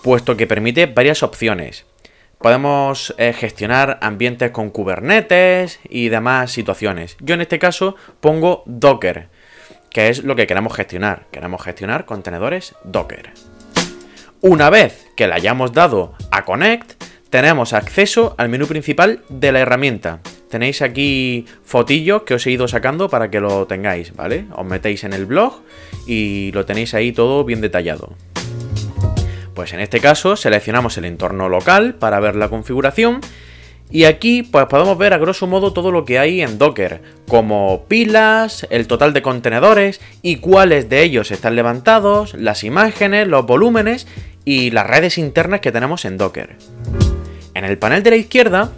puesto 0.02 0.38
que 0.38 0.48
permite 0.48 0.86
varias 0.86 1.24
opciones. 1.24 1.86
Podemos 2.40 3.14
eh, 3.18 3.34
gestionar 3.34 4.00
ambientes 4.02 4.50
con 4.52 4.72
Kubernetes 4.72 5.80
y 5.88 6.10
demás 6.10 6.52
situaciones. 6.52 7.16
Yo 7.20 7.36
en 7.36 7.42
este 7.42 7.60
caso 7.60 7.96
pongo 8.20 8.64
Docker, 8.66 9.28
que 9.92 10.10
es 10.10 10.24
lo 10.24 10.36
que 10.36 10.48
queremos 10.48 10.76
gestionar. 10.76 11.28
Queremos 11.32 11.62
gestionar 11.62 12.06
contenedores 12.06 12.74
Docker. 12.84 13.32
Una 14.42 14.72
vez 14.72 15.08
que 15.16 15.28
le 15.28 15.36
hayamos 15.36 15.72
dado 15.72 16.16
a 16.32 16.44
Connect, 16.44 17.04
tenemos 17.30 17.74
acceso 17.74 18.34
al 18.40 18.50
menú 18.50 18.66
principal 18.66 19.22
de 19.30 19.52
la 19.52 19.60
herramienta. 19.60 20.20
Tenéis 20.50 20.82
aquí 20.82 21.46
fotillos 21.64 22.24
que 22.24 22.34
os 22.34 22.48
he 22.48 22.52
ido 22.52 22.68
sacando 22.68 23.08
para 23.08 23.30
que 23.30 23.40
lo 23.40 23.68
tengáis, 23.68 24.16
¿vale? 24.16 24.48
Os 24.56 24.66
metéis 24.66 25.04
en 25.04 25.14
el 25.14 25.28
blog 25.28 25.62
y 26.08 26.52
lo 26.54 26.66
tenéis 26.66 26.96
ahí 26.96 27.12
todo 27.12 27.46
bien 27.46 27.62
detallado. 27.62 28.16
Pues 29.62 29.74
en 29.74 29.80
este 29.80 30.00
caso 30.00 30.36
seleccionamos 30.36 30.98
el 30.98 31.06
entorno 31.06 31.48
local 31.48 31.94
para 31.94 32.20
ver 32.20 32.36
la 32.36 32.50
configuración 32.50 33.22
y 33.92 34.06
aquí 34.06 34.42
pues 34.42 34.66
podemos 34.66 34.98
ver 34.98 35.14
a 35.14 35.20
grosso 35.20 35.46
modo 35.46 35.72
todo 35.72 35.92
lo 35.92 36.04
que 36.04 36.18
hay 36.18 36.42
en 36.42 36.58
Docker, 36.58 37.04
como 37.28 37.86
pilas, 37.88 38.66
el 38.72 38.88
total 38.88 39.14
de 39.14 39.22
contenedores 39.22 40.02
y 40.24 40.38
cuáles 40.38 40.90
de 40.90 41.04
ellos 41.04 41.30
están 41.30 41.56
levantados, 41.56 42.34
las 42.34 42.64
imágenes, 42.64 43.28
los 43.28 43.46
volúmenes 43.46 44.08
y 44.46 44.72
las 44.72 44.88
redes 44.88 45.20
internas 45.20 45.60
que 45.60 45.72
tenemos 45.72 46.06
en 46.06 46.18
Docker. 46.18 46.56
En 47.54 47.64
el 47.64 47.78
panel 47.78 48.02
de 48.02 48.10
la 48.10 48.16
izquierda 48.16 48.72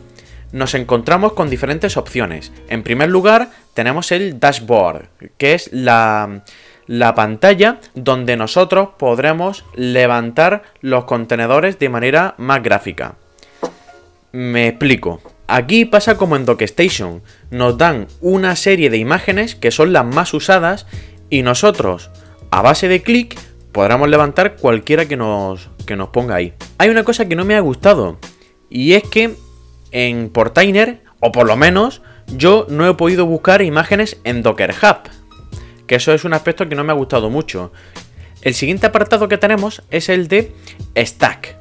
nos 0.51 0.73
encontramos 0.73 1.31
con 1.31 1.49
diferentes 1.49 1.95
opciones. 1.95 2.51
En 2.67 2.83
primer 2.83 3.09
lugar, 3.09 3.51
tenemos 3.73 4.11
el 4.11 4.37
dashboard, 4.37 5.05
que 5.37 5.53
es 5.53 5.71
la, 5.71 6.43
la 6.87 7.15
pantalla 7.15 7.79
donde 7.95 8.37
nosotros 8.37 8.89
podremos 8.97 9.65
levantar 9.75 10.63
los 10.81 11.05
contenedores 11.05 11.79
de 11.79 11.89
manera 11.89 12.35
más 12.37 12.61
gráfica. 12.63 13.15
Me 14.31 14.67
explico. 14.67 15.21
Aquí 15.47 15.85
pasa 15.85 16.17
como 16.17 16.35
en 16.35 16.45
DocStation. 16.45 17.21
Nos 17.51 17.77
dan 17.77 18.07
una 18.21 18.55
serie 18.55 18.89
de 18.89 18.97
imágenes 18.97 19.55
que 19.55 19.71
son 19.71 19.93
las 19.93 20.05
más 20.05 20.33
usadas 20.33 20.87
y 21.29 21.41
nosotros, 21.41 22.09
a 22.49 22.61
base 22.61 22.87
de 22.87 23.01
clic, 23.01 23.37
podremos 23.71 24.07
levantar 24.09 24.55
cualquiera 24.55 25.05
que 25.07 25.17
nos, 25.17 25.69
que 25.85 25.95
nos 25.95 26.09
ponga 26.09 26.35
ahí. 26.35 26.53
Hay 26.77 26.89
una 26.89 27.03
cosa 27.03 27.27
que 27.27 27.35
no 27.35 27.45
me 27.45 27.55
ha 27.55 27.59
gustado 27.59 28.17
y 28.69 28.93
es 28.93 29.03
que 29.03 29.35
en 29.91 30.29
Portainer, 30.29 31.03
o 31.19 31.31
por 31.31 31.45
lo 31.45 31.55
menos 31.55 32.01
yo 32.35 32.65
no 32.69 32.87
he 32.87 32.93
podido 32.95 33.25
buscar 33.25 33.61
imágenes 33.61 34.19
en 34.23 34.41
Docker 34.41 34.71
Hub, 34.71 35.09
que 35.87 35.95
eso 35.95 36.13
es 36.13 36.23
un 36.23 36.33
aspecto 36.33 36.67
que 36.67 36.75
no 36.75 36.83
me 36.83 36.91
ha 36.91 36.95
gustado 36.95 37.29
mucho. 37.29 37.71
El 38.41 38.53
siguiente 38.53 38.87
apartado 38.87 39.27
que 39.27 39.37
tenemos 39.37 39.83
es 39.89 40.09
el 40.09 40.27
de 40.27 40.53
Stack. 40.97 41.55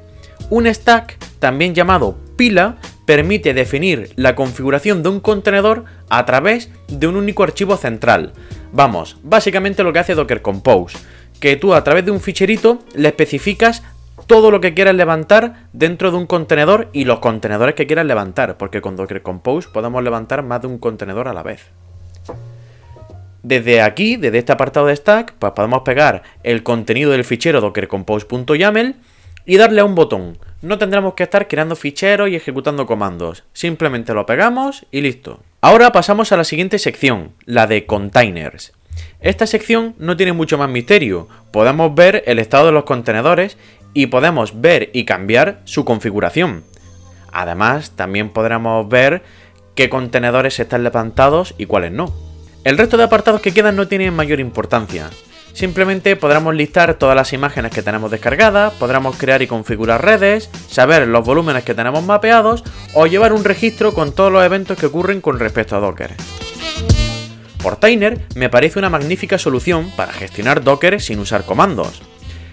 Un 0.50 0.66
stack, 0.66 1.16
también 1.38 1.74
llamado 1.74 2.18
pila, 2.36 2.76
permite 3.06 3.54
definir 3.54 4.12
la 4.16 4.34
configuración 4.34 5.02
de 5.02 5.08
un 5.08 5.20
contenedor 5.20 5.84
a 6.08 6.24
través 6.26 6.70
de 6.88 7.06
un 7.06 7.16
único 7.16 7.42
archivo 7.42 7.76
central. 7.76 8.32
Vamos, 8.72 9.18
básicamente 9.22 9.82
lo 9.82 9.92
que 9.92 10.00
hace 10.00 10.14
Docker 10.14 10.42
Compose, 10.42 10.98
que 11.40 11.56
tú 11.56 11.74
a 11.74 11.84
través 11.84 12.04
de 12.04 12.10
un 12.10 12.20
ficherito 12.20 12.80
le 12.94 13.08
especificas 13.08 13.82
todo 14.26 14.50
lo 14.50 14.60
que 14.60 14.74
quieras 14.74 14.94
levantar 14.94 15.68
dentro 15.72 16.10
de 16.10 16.16
un 16.16 16.26
contenedor 16.26 16.88
y 16.92 17.04
los 17.04 17.18
contenedores 17.18 17.74
que 17.74 17.86
quieras 17.86 18.06
levantar, 18.06 18.56
porque 18.56 18.80
con 18.80 18.96
Docker 18.96 19.22
Compose 19.22 19.68
podemos 19.72 20.02
levantar 20.02 20.42
más 20.42 20.60
de 20.62 20.68
un 20.68 20.78
contenedor 20.78 21.28
a 21.28 21.34
la 21.34 21.42
vez. 21.42 21.70
Desde 23.42 23.82
aquí, 23.82 24.16
desde 24.16 24.38
este 24.38 24.52
apartado 24.52 24.86
de 24.86 24.96
stack, 24.96 25.34
pues 25.38 25.52
podemos 25.52 25.82
pegar 25.82 26.22
el 26.42 26.62
contenido 26.62 27.10
del 27.10 27.24
fichero 27.24 27.60
dockercompose.yaml 27.60 28.94
y 29.44 29.56
darle 29.56 29.80
a 29.80 29.84
un 29.84 29.94
botón, 29.94 30.38
no 30.62 30.78
tendremos 30.78 31.14
que 31.14 31.24
estar 31.24 31.48
creando 31.48 31.74
ficheros 31.74 32.28
y 32.28 32.36
ejecutando 32.36 32.86
comandos. 32.86 33.42
Simplemente 33.52 34.14
lo 34.14 34.26
pegamos 34.26 34.86
y 34.92 35.00
listo. 35.00 35.40
Ahora 35.60 35.90
pasamos 35.90 36.30
a 36.30 36.36
la 36.36 36.44
siguiente 36.44 36.78
sección, 36.78 37.32
la 37.46 37.66
de 37.66 37.84
containers. 37.84 38.72
Esta 39.20 39.48
sección 39.48 39.96
no 39.98 40.16
tiene 40.16 40.32
mucho 40.32 40.58
más 40.58 40.68
misterio. 40.70 41.28
Podemos 41.50 41.94
ver 41.96 42.22
el 42.26 42.38
estado 42.38 42.66
de 42.66 42.72
los 42.72 42.84
contenedores 42.84 43.58
y 43.92 44.06
podemos 44.06 44.60
ver 44.60 44.90
y 44.92 45.04
cambiar 45.04 45.60
su 45.64 45.84
configuración. 45.84 46.62
Además, 47.32 47.92
también 47.96 48.30
podremos 48.30 48.88
ver 48.88 49.24
qué 49.74 49.88
contenedores 49.90 50.60
están 50.60 50.84
levantados 50.84 51.56
y 51.58 51.66
cuáles 51.66 51.90
no. 51.90 52.31
El 52.64 52.78
resto 52.78 52.96
de 52.96 53.02
apartados 53.02 53.40
que 53.40 53.52
quedan 53.52 53.74
no 53.74 53.88
tienen 53.88 54.14
mayor 54.14 54.38
importancia. 54.38 55.10
Simplemente 55.52 56.14
podremos 56.14 56.54
listar 56.54 56.94
todas 56.94 57.16
las 57.16 57.32
imágenes 57.32 57.72
que 57.72 57.82
tenemos 57.82 58.10
descargadas, 58.10 58.72
podremos 58.74 59.16
crear 59.16 59.42
y 59.42 59.48
configurar 59.48 60.04
redes, 60.04 60.48
saber 60.68 61.08
los 61.08 61.26
volúmenes 61.26 61.64
que 61.64 61.74
tenemos 61.74 62.04
mapeados 62.04 62.62
o 62.94 63.06
llevar 63.06 63.32
un 63.32 63.44
registro 63.44 63.92
con 63.92 64.12
todos 64.12 64.32
los 64.32 64.44
eventos 64.44 64.78
que 64.78 64.86
ocurren 64.86 65.20
con 65.20 65.40
respecto 65.40 65.76
a 65.76 65.80
Docker. 65.80 66.12
Portainer 67.62 68.26
me 68.36 68.48
parece 68.48 68.78
una 68.78 68.90
magnífica 68.90 69.38
solución 69.38 69.90
para 69.96 70.12
gestionar 70.12 70.62
Docker 70.62 71.00
sin 71.00 71.18
usar 71.18 71.44
comandos. 71.44 72.00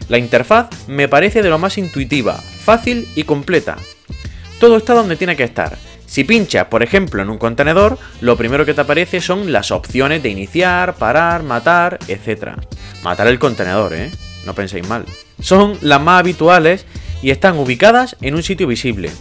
La 0.08 0.18
interfaz 0.18 0.70
me 0.88 1.08
parece 1.08 1.44
de 1.44 1.50
lo 1.50 1.60
más 1.60 1.78
intuitiva, 1.78 2.34
fácil 2.34 3.08
y 3.16 3.24
completa. 3.24 3.78
Todo 4.60 4.76
está 4.76 4.94
donde 4.94 5.16
tiene 5.16 5.36
que 5.36 5.44
estar. 5.44 5.78
Si 6.10 6.24
pinchas, 6.24 6.66
por 6.66 6.82
ejemplo, 6.82 7.22
en 7.22 7.30
un 7.30 7.38
contenedor, 7.38 8.00
lo 8.20 8.36
primero 8.36 8.66
que 8.66 8.74
te 8.74 8.82
aparece 8.82 9.22
son 9.22 9.52
las 9.52 9.70
opciones 9.70 10.24
de 10.24 10.30
iniciar, 10.30 10.96
parar, 10.96 11.44
matar, 11.44 12.00
etc. 12.08 12.54
Matar 13.04 13.28
el 13.28 13.38
contenedor, 13.38 13.94
¿eh? 13.94 14.10
No 14.44 14.56
penséis 14.56 14.88
mal. 14.88 15.06
Son 15.40 15.78
las 15.82 16.02
más 16.02 16.20
habituales 16.22 16.88
y 17.22 17.30
están 17.30 17.60
ubicadas 17.60 18.16
en 18.22 18.34
un 18.34 18.42
sitio 18.42 18.66
visible. 18.66 19.12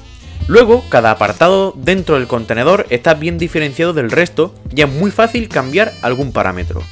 Luego, 0.46 0.83
cada 0.88 1.11
apartado 1.11 1.74
dentro 1.77 2.14
del 2.14 2.27
contenedor 2.27 2.87
está 2.88 3.12
bien 3.12 3.37
diferenciado 3.37 3.92
del 3.92 4.11
resto 4.11 4.55
y 4.74 4.81
es 4.81 4.88
muy 4.88 5.11
fácil 5.11 5.51
cambiar 5.51 5.92
algún 6.01 6.33
parámetro. 6.33 6.83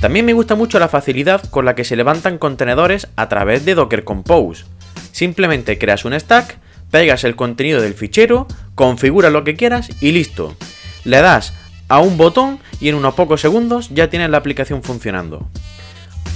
También 0.00 0.24
me 0.24 0.32
gusta 0.32 0.54
mucho 0.54 0.78
la 0.78 0.88
facilidad 0.88 1.42
con 1.50 1.66
la 1.66 1.74
que 1.74 1.84
se 1.84 1.96
levantan 1.96 2.38
contenedores 2.38 3.08
a 3.16 3.28
través 3.28 3.66
de 3.66 3.74
Docker 3.74 4.04
Compose. 4.04 4.64
Simplemente 5.12 5.76
creas 5.76 6.06
un 6.06 6.18
stack, 6.18 6.56
pegas 6.90 7.24
el 7.24 7.36
contenido 7.36 7.80
del 7.80 7.94
fichero, 7.94 8.46
configuras 8.74 9.32
lo 9.32 9.44
que 9.44 9.56
quieras 9.56 9.90
y 10.00 10.12
listo. 10.12 10.56
Le 11.04 11.18
das 11.18 11.54
a 11.88 12.00
un 12.00 12.16
botón 12.16 12.60
y 12.80 12.88
en 12.88 12.94
unos 12.94 13.14
pocos 13.14 13.40
segundos 13.40 13.90
ya 13.90 14.10
tienes 14.10 14.30
la 14.30 14.38
aplicación 14.38 14.82
funcionando. 14.82 15.48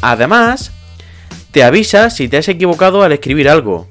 Además, 0.00 0.72
te 1.50 1.62
avisa 1.62 2.10
si 2.10 2.28
te 2.28 2.38
has 2.38 2.48
equivocado 2.48 3.02
al 3.02 3.12
escribir 3.12 3.48
algo. 3.48 3.88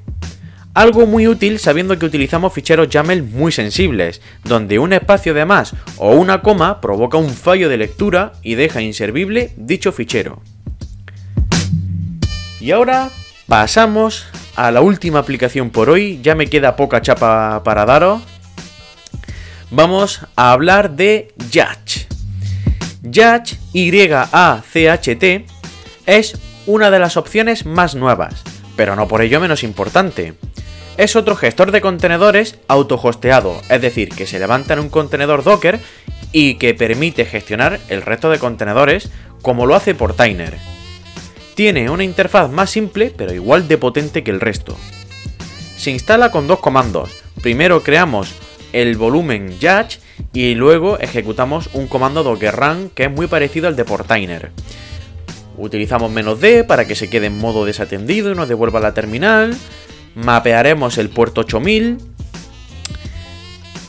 Algo 0.73 1.05
muy 1.05 1.27
útil 1.27 1.59
sabiendo 1.59 1.99
que 1.99 2.05
utilizamos 2.05 2.53
ficheros 2.53 2.89
YAML 2.89 3.23
muy 3.23 3.51
sensibles, 3.51 4.21
donde 4.43 4.79
un 4.79 4.93
espacio 4.93 5.33
de 5.33 5.45
más 5.45 5.75
o 5.97 6.13
una 6.13 6.41
coma 6.41 6.79
provoca 6.79 7.17
un 7.17 7.29
fallo 7.29 7.67
de 7.67 7.77
lectura 7.77 8.33
y 8.41 8.55
deja 8.55 8.81
inservible 8.81 9.53
dicho 9.57 9.91
fichero. 9.91 10.41
Y 12.61 12.71
ahora 12.71 13.09
pasamos 13.47 14.27
a 14.55 14.71
la 14.71 14.81
última 14.81 15.19
aplicación 15.19 15.69
por 15.69 15.89
hoy, 15.89 16.19
ya 16.21 16.35
me 16.35 16.47
queda 16.47 16.75
poca 16.75 17.01
chapa 17.01 17.63
para 17.63 17.85
daros. 17.85 18.21
Vamos 19.69 20.25
a 20.35 20.51
hablar 20.51 20.91
de 20.91 21.33
Yach. 21.49 22.07
Yach, 23.03 23.53
Y-A-C-H-T, 23.73 25.45
es 26.05 26.37
una 26.65 26.91
de 26.91 26.99
las 26.99 27.17
opciones 27.17 27.65
más 27.65 27.95
nuevas, 27.95 28.43
pero 28.75 28.95
no 28.95 29.07
por 29.07 29.21
ello 29.21 29.39
menos 29.39 29.63
importante. 29.63 30.33
Es 30.97 31.15
otro 31.15 31.35
gestor 31.35 31.71
de 31.71 31.81
contenedores 31.81 32.59
autohosteado, 32.67 33.61
es 33.69 33.81
decir, 33.81 34.09
que 34.09 34.27
se 34.27 34.39
levanta 34.39 34.73
en 34.73 34.79
un 34.79 34.89
contenedor 34.89 35.43
Docker 35.43 35.79
y 36.31 36.55
que 36.55 36.73
permite 36.73 37.25
gestionar 37.25 37.79
el 37.87 38.01
resto 38.01 38.29
de 38.29 38.39
contenedores 38.39 39.09
como 39.41 39.65
lo 39.65 39.75
hace 39.75 39.95
Portainer. 39.95 40.57
Tiene 41.55 41.89
una 41.89 42.03
interfaz 42.03 42.49
más 42.49 42.69
simple 42.69 43.13
pero 43.15 43.33
igual 43.33 43.67
de 43.67 43.77
potente 43.77 44.23
que 44.23 44.31
el 44.31 44.39
resto. 44.39 44.77
Se 45.77 45.91
instala 45.91 46.31
con 46.31 46.47
dos 46.47 46.59
comandos. 46.59 47.11
Primero 47.41 47.83
creamos 47.83 48.33
el 48.73 48.95
volumen 48.97 49.59
Yach 49.59 49.97
y 50.33 50.55
luego 50.55 50.99
ejecutamos 50.99 51.69
un 51.73 51.87
comando 51.87 52.23
docker 52.23 52.55
run 52.55 52.91
que 52.93 53.05
es 53.05 53.11
muy 53.11 53.27
parecido 53.27 53.67
al 53.67 53.75
de 53.75 53.85
Portainer. 53.85 54.51
Utilizamos 55.57 56.11
"-d 56.11 56.63
para 56.63 56.85
que 56.85 56.95
se 56.95 57.09
quede 57.09 57.27
en 57.27 57.37
modo 57.37 57.65
desatendido 57.65 58.31
y 58.31 58.35
nos 58.35 58.47
devuelva 58.47 58.79
la 58.79 58.93
terminal. 58.93 59.55
Mapearemos 60.15 60.97
el 60.97 61.09
puerto 61.09 61.41
8000. 61.41 61.97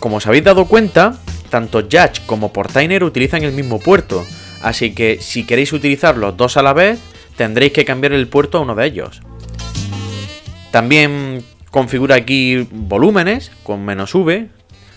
Como 0.01 0.17
os 0.17 0.27
habéis 0.27 0.45
dado 0.45 0.67
cuenta, 0.67 1.17
tanto 1.49 1.89
Yach 1.89 2.25
como 2.27 2.53
Portainer 2.53 3.05
utilizan 3.05 3.45
el 3.45 3.53
mismo 3.53 3.79
puerto, 3.79 4.25
así 4.63 4.95
que 4.95 5.19
si 5.21 5.45
queréis 5.47 5.73
utilizar 5.73 6.17
los 6.17 6.37
dos 6.37 6.57
a 6.57 6.63
la 6.63 6.73
vez, 6.73 6.99
tendréis 7.37 7.73
que 7.73 7.85
cambiar 7.85 8.13
el 8.13 8.29
puerto 8.29 8.59
a 8.59 8.61
uno 8.63 8.75
de 8.75 8.87
ellos. 8.87 9.23
También 10.71 11.43
configura 11.71 12.17
aquí 12.17 12.67
volúmenes 12.71 13.53
con 13.63 13.85
menos 13.85 14.15
"-v", 14.15 14.49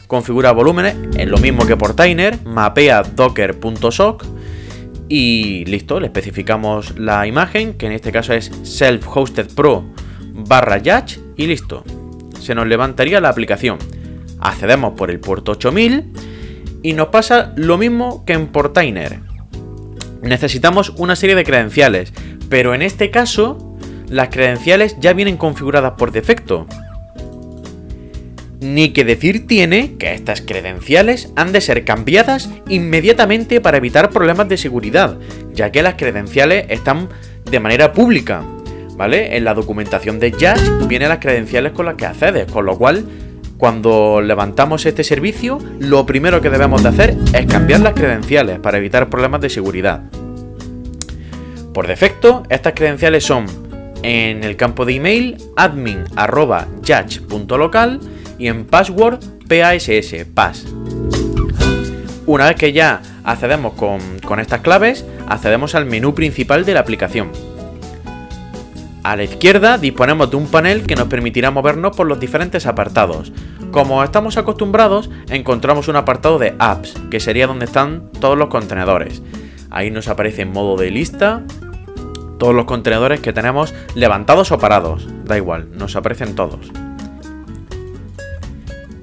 configura 0.07 0.51
volúmenes, 0.51 0.95
es 1.17 1.27
lo 1.27 1.37
mismo 1.37 1.65
que 1.65 1.77
Portainer, 1.77 2.39
mapea 2.45 3.03
docker.sock 3.03 4.25
y 5.07 5.65
listo, 5.65 5.99
le 5.99 6.07
especificamos 6.07 6.97
la 6.97 7.27
imagen, 7.27 7.73
que 7.73 7.85
en 7.85 7.91
este 7.91 8.11
caso 8.11 8.33
es 8.33 8.51
self-hosted 8.63 9.53
pro 9.53 9.85
barra 10.33 10.77
yach 10.77 11.17
y 11.37 11.47
listo. 11.47 11.83
Se 12.39 12.55
nos 12.55 12.67
levantaría 12.67 13.21
la 13.21 13.29
aplicación. 13.29 13.77
Accedemos 14.39 14.93
por 14.93 15.09
el 15.11 15.19
puerto 15.19 15.53
8000 15.53 16.11
y 16.83 16.93
nos 16.93 17.07
pasa 17.07 17.53
lo 17.55 17.77
mismo 17.77 18.25
que 18.25 18.33
en 18.33 18.47
Portainer. 18.47 19.19
Necesitamos 20.25 20.91
una 20.97 21.15
serie 21.15 21.35
de 21.35 21.43
credenciales, 21.43 22.11
pero 22.49 22.73
en 22.73 22.81
este 22.81 23.11
caso 23.11 23.77
las 24.09 24.29
credenciales 24.29 24.97
ya 24.99 25.13
vienen 25.13 25.37
configuradas 25.37 25.93
por 25.97 26.11
defecto. 26.11 26.65
Ni 28.59 28.89
que 28.89 29.05
decir 29.05 29.45
tiene 29.45 29.97
que 29.97 30.13
estas 30.13 30.41
credenciales 30.41 31.31
han 31.35 31.51
de 31.51 31.61
ser 31.61 31.85
cambiadas 31.85 32.49
inmediatamente 32.67 33.61
para 33.61 33.77
evitar 33.77 34.09
problemas 34.09 34.49
de 34.49 34.57
seguridad, 34.57 35.19
ya 35.53 35.71
que 35.71 35.83
las 35.83 35.93
credenciales 35.93 36.65
están 36.69 37.09
de 37.49 37.59
manera 37.59 37.93
pública, 37.93 38.43
¿vale? 38.97 39.37
En 39.37 39.43
la 39.43 39.53
documentación 39.53 40.19
de 40.19 40.31
Jazz 40.31 40.87
vienen 40.87 41.09
las 41.09 41.19
credenciales 41.19 41.73
con 41.73 41.85
las 41.85 41.95
que 41.95 42.07
accedes, 42.07 42.51
con 42.51 42.65
lo 42.65 42.75
cual 42.77 43.05
cuando 43.57 44.21
levantamos 44.21 44.85
este 44.85 45.03
servicio, 45.03 45.57
lo 45.79 46.05
primero 46.05 46.41
que 46.41 46.49
debemos 46.49 46.83
de 46.83 46.89
hacer 46.89 47.15
es 47.33 47.45
cambiar 47.45 47.79
las 47.79 47.93
credenciales 47.93 48.59
para 48.59 48.77
evitar 48.77 49.09
problemas 49.09 49.39
de 49.41 49.49
seguridad. 49.49 50.01
Por 51.73 51.87
defecto, 51.87 52.43
estas 52.49 52.73
credenciales 52.73 53.23
son 53.23 53.45
en 54.03 54.43
el 54.43 54.55
campo 54.55 54.85
de 54.85 54.95
email 54.95 55.37
admin.judge.local 55.55 57.99
y 58.37 58.47
en 58.47 58.65
password 58.65 59.19
PASS, 59.47 60.25
PAS. 60.33 60.65
Una 62.25 62.47
vez 62.47 62.55
que 62.55 62.73
ya 62.73 63.01
accedemos 63.23 63.73
con, 63.73 63.99
con 64.25 64.39
estas 64.39 64.61
claves, 64.61 65.05
accedemos 65.27 65.75
al 65.75 65.85
menú 65.85 66.15
principal 66.15 66.65
de 66.65 66.73
la 66.73 66.79
aplicación. 66.81 67.29
A 69.05 69.15
la 69.15 69.23
izquierda 69.23 69.77
disponemos 69.77 70.31
de 70.31 70.35
un 70.35 70.47
panel 70.47 70.87
que 70.87 70.95
nos 70.95 71.07
permitirá 71.07 71.51
movernos 71.51 71.95
por 71.95 72.07
los 72.07 72.19
diferentes 72.19 72.65
apartados. 72.65 73.31
Como 73.69 74.03
estamos 74.03 74.35
acostumbrados, 74.35 75.11
encontramos 75.29 75.87
un 75.87 75.95
apartado 75.95 76.39
de 76.39 76.55
apps, 76.57 76.95
que 77.11 77.19
sería 77.19 77.45
donde 77.45 77.65
están 77.65 78.09
todos 78.19 78.35
los 78.35 78.47
contenedores. 78.47 79.21
Ahí 79.69 79.91
nos 79.91 80.07
aparece 80.07 80.41
en 80.41 80.51
modo 80.51 80.75
de 80.75 80.89
lista 80.89 81.43
todos 82.39 82.55
los 82.55 82.65
contenedores 82.65 83.19
que 83.19 83.31
tenemos 83.31 83.75
levantados 83.93 84.51
o 84.51 84.57
parados, 84.57 85.07
da 85.23 85.37
igual, 85.37 85.69
nos 85.77 85.95
aparecen 85.95 86.33
todos. 86.33 86.71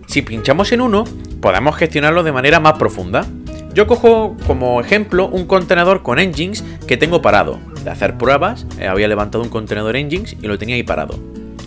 Si 0.09 0.23
pinchamos 0.23 0.73
en 0.73 0.81
uno, 0.81 1.05
podemos 1.41 1.77
gestionarlo 1.77 2.25
de 2.25 2.33
manera 2.33 2.59
más 2.59 2.73
profunda. 2.73 3.25
Yo 3.73 3.87
cojo 3.87 4.37
como 4.49 4.81
ejemplo 4.81 5.29
un 5.29 5.47
contenedor 5.47 6.03
con 6.03 6.19
engines 6.19 6.65
que 6.89 6.97
tengo 6.97 7.23
parado. 7.23 7.61
De 7.85 7.91
hacer 7.91 8.17
pruebas, 8.17 8.67
eh, 8.79 8.87
había 8.87 9.09
levantado 9.09 9.43
un 9.43 9.51
contenedor 9.51 9.97
engines 9.97 10.37
y 10.41 10.47
lo 10.47 10.59
tenía 10.59 10.77
ahí 10.77 10.83
parado. 10.83 11.19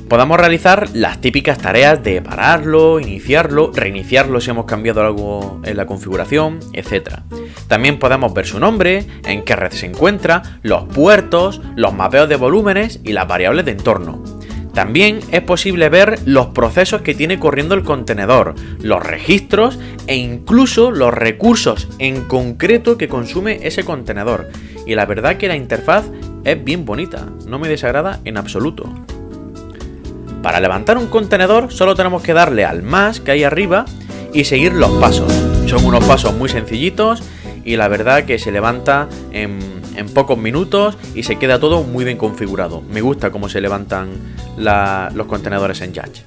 Podemos 0.07 0.39
realizar 0.39 0.87
las 0.93 1.19
típicas 1.19 1.57
tareas 1.57 2.03
de 2.03 2.21
pararlo, 2.21 2.99
iniciarlo, 2.99 3.71
reiniciarlo 3.73 4.39
si 4.39 4.51
hemos 4.51 4.65
cambiado 4.65 5.01
algo 5.01 5.59
en 5.63 5.75
la 5.75 5.87
configuración, 5.87 6.59
etc. 6.73 7.21
También 7.67 7.97
podemos 7.97 8.31
ver 8.33 8.45
su 8.45 8.59
nombre, 8.59 9.05
en 9.25 9.43
qué 9.43 9.55
red 9.55 9.71
se 9.71 9.87
encuentra, 9.87 10.59
los 10.61 10.83
puertos, 10.83 11.59
los 11.75 11.93
mapeos 11.93 12.29
de 12.29 12.35
volúmenes 12.35 12.99
y 13.03 13.13
las 13.13 13.27
variables 13.27 13.65
de 13.65 13.71
entorno. 13.71 14.34
También 14.75 15.21
es 15.31 15.41
posible 15.41 15.87
ver 15.87 16.19
los 16.25 16.47
procesos 16.47 17.01
que 17.01 17.15
tiene 17.15 17.39
corriendo 17.39 17.75
el 17.75 17.83
contenedor, 17.83 18.55
los 18.81 19.01
registros 19.01 19.79
e 20.05 20.17
incluso 20.17 20.91
los 20.91 21.13
recursos 21.13 21.87
en 21.97 22.25
concreto 22.25 22.97
que 22.97 23.07
consume 23.07 23.61
ese 23.63 23.85
contenedor. 23.85 24.49
Y 24.85 24.95
la 24.95 25.05
verdad 25.05 25.37
que 25.37 25.47
la 25.47 25.55
interfaz 25.55 26.03
es 26.43 26.61
bien 26.61 26.83
bonita, 26.83 27.25
no 27.47 27.57
me 27.57 27.69
desagrada 27.69 28.19
en 28.25 28.35
absoluto. 28.35 28.93
Para 30.43 30.59
levantar 30.59 30.97
un 30.97 31.07
contenedor 31.07 31.71
solo 31.71 31.95
tenemos 31.95 32.21
que 32.21 32.33
darle 32.33 32.65
al 32.65 32.83
más 32.83 33.21
que 33.21 33.31
hay 33.31 33.45
arriba 33.45 33.85
y 34.33 34.43
seguir 34.43 34.73
los 34.73 34.91
pasos. 34.99 35.31
Son 35.67 35.85
unos 35.85 36.03
pasos 36.03 36.33
muy 36.35 36.49
sencillitos 36.49 37.23
y 37.65 37.75
la 37.75 37.89
verdad 37.89 38.23
que 38.23 38.39
se 38.39 38.51
levanta 38.51 39.09
en, 39.31 39.59
pocos 40.13 40.37
minutos 40.37 40.97
y 41.13 41.23
se 41.23 41.37
queda 41.37 41.59
todo 41.59 41.83
muy 41.83 42.05
bien 42.05 42.17
configurado. 42.17 42.81
Me 42.81 43.01
gusta 43.01 43.31
cómo 43.31 43.49
se 43.49 43.59
levantan 43.59 44.09
los 44.57 45.27
contenedores 45.27 45.81
en 45.81 45.93
Yacht. 45.93 46.19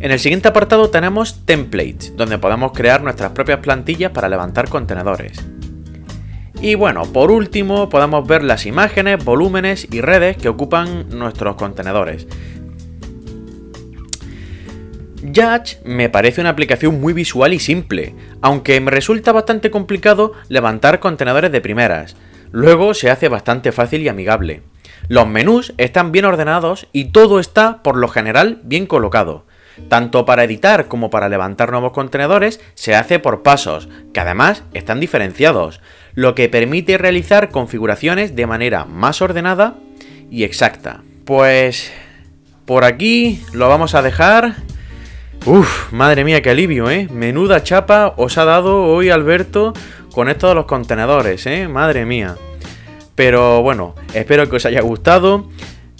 En 0.00 0.12
el 0.12 0.20
siguiente 0.20 0.48
apartado 0.48 0.90
tenemos 0.90 1.44
templates, 1.44 2.16
donde 2.16 2.38
podemos 2.38 2.70
crear 2.72 3.02
nuestras 3.02 3.32
propias 3.32 3.58
plantillas 3.58 4.12
para 4.12 4.28
levantar 4.28 4.68
contenedores. 4.68 5.44
Y 6.60 6.74
bueno, 6.74 7.02
por 7.04 7.30
último 7.30 7.88
podemos 7.88 8.26
ver 8.26 8.44
las 8.44 8.66
imágenes, 8.66 9.24
volúmenes 9.24 9.88
y 9.90 10.00
redes 10.00 10.36
que 10.36 10.48
ocupan 10.48 11.08
nuestros 11.10 11.56
contenedores. 11.56 12.26
Yacht 15.22 15.84
me 15.84 16.08
parece 16.08 16.40
una 16.40 16.50
aplicación 16.50 17.00
muy 17.00 17.12
visual 17.12 17.52
y 17.52 17.58
simple, 17.58 18.14
aunque 18.40 18.80
me 18.80 18.90
resulta 18.90 19.32
bastante 19.32 19.70
complicado 19.70 20.32
levantar 20.48 21.00
contenedores 21.00 21.52
de 21.52 21.60
primeras. 21.60 22.16
Luego 22.52 22.94
se 22.94 23.10
hace 23.10 23.28
bastante 23.28 23.72
fácil 23.72 24.02
y 24.02 24.08
amigable. 24.08 24.62
Los 25.08 25.26
menús 25.26 25.74
están 25.76 26.12
bien 26.12 26.24
ordenados 26.24 26.86
y 26.92 27.06
todo 27.06 27.40
está, 27.40 27.82
por 27.82 27.96
lo 27.96 28.08
general, 28.08 28.60
bien 28.64 28.86
colocado. 28.86 29.44
Tanto 29.88 30.24
para 30.24 30.44
editar 30.44 30.86
como 30.88 31.08
para 31.08 31.28
levantar 31.28 31.70
nuevos 31.70 31.92
contenedores 31.92 32.60
se 32.74 32.94
hace 32.94 33.18
por 33.18 33.42
pasos, 33.42 33.88
que 34.12 34.20
además 34.20 34.64
están 34.74 35.00
diferenciados 35.00 35.80
lo 36.14 36.34
que 36.34 36.48
permite 36.48 36.98
realizar 36.98 37.50
configuraciones 37.50 38.34
de 38.34 38.46
manera 38.46 38.84
más 38.84 39.22
ordenada 39.22 39.76
y 40.30 40.42
exacta. 40.42 41.02
Pues 41.24 41.92
por 42.66 42.84
aquí 42.84 43.42
lo 43.52 43.68
vamos 43.68 43.94
a 43.94 44.02
dejar. 44.02 44.56
Uf, 45.46 45.92
madre 45.92 46.24
mía, 46.24 46.42
qué 46.42 46.50
alivio, 46.50 46.90
¿eh? 46.90 47.08
Menuda 47.10 47.62
chapa 47.62 48.12
os 48.16 48.36
ha 48.36 48.44
dado 48.44 48.84
hoy 48.84 49.08
Alberto 49.08 49.72
con 50.12 50.28
esto 50.28 50.48
de 50.48 50.54
los 50.54 50.66
contenedores, 50.66 51.46
¿eh? 51.46 51.68
Madre 51.68 52.04
mía. 52.04 52.36
Pero 53.14 53.62
bueno, 53.62 53.94
espero 54.14 54.48
que 54.48 54.56
os 54.56 54.66
haya 54.66 54.82
gustado. 54.82 55.48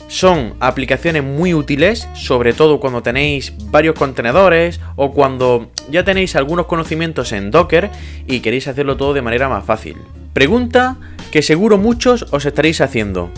Son 0.09 0.55
aplicaciones 0.61 1.23
muy 1.23 1.53
útiles, 1.55 2.09
sobre 2.15 2.53
todo 2.53 2.81
cuando 2.81 3.03
tenéis 3.03 3.53
varios 3.71 3.95
contenedores 3.95 4.81
o 4.97 5.13
cuando 5.13 5.71
ya 5.91 6.05
tenéis 6.05 6.35
algunos 6.37 6.67
conocimientos 6.67 7.33
en 7.33 7.51
Docker 7.51 7.91
y 8.27 8.41
queréis 8.41 8.69
hacerlo 8.69 8.97
todo 8.97 9.15
de 9.15 9.23
manera 9.23 9.49
más 9.49 9.65
fácil. 9.65 9.97
Pregunta 10.33 10.97
que 11.31 11.43
seguro 11.43 11.77
muchos 11.77 12.27
os 12.31 12.47
estaréis 12.47 12.81
haciendo. 12.81 13.31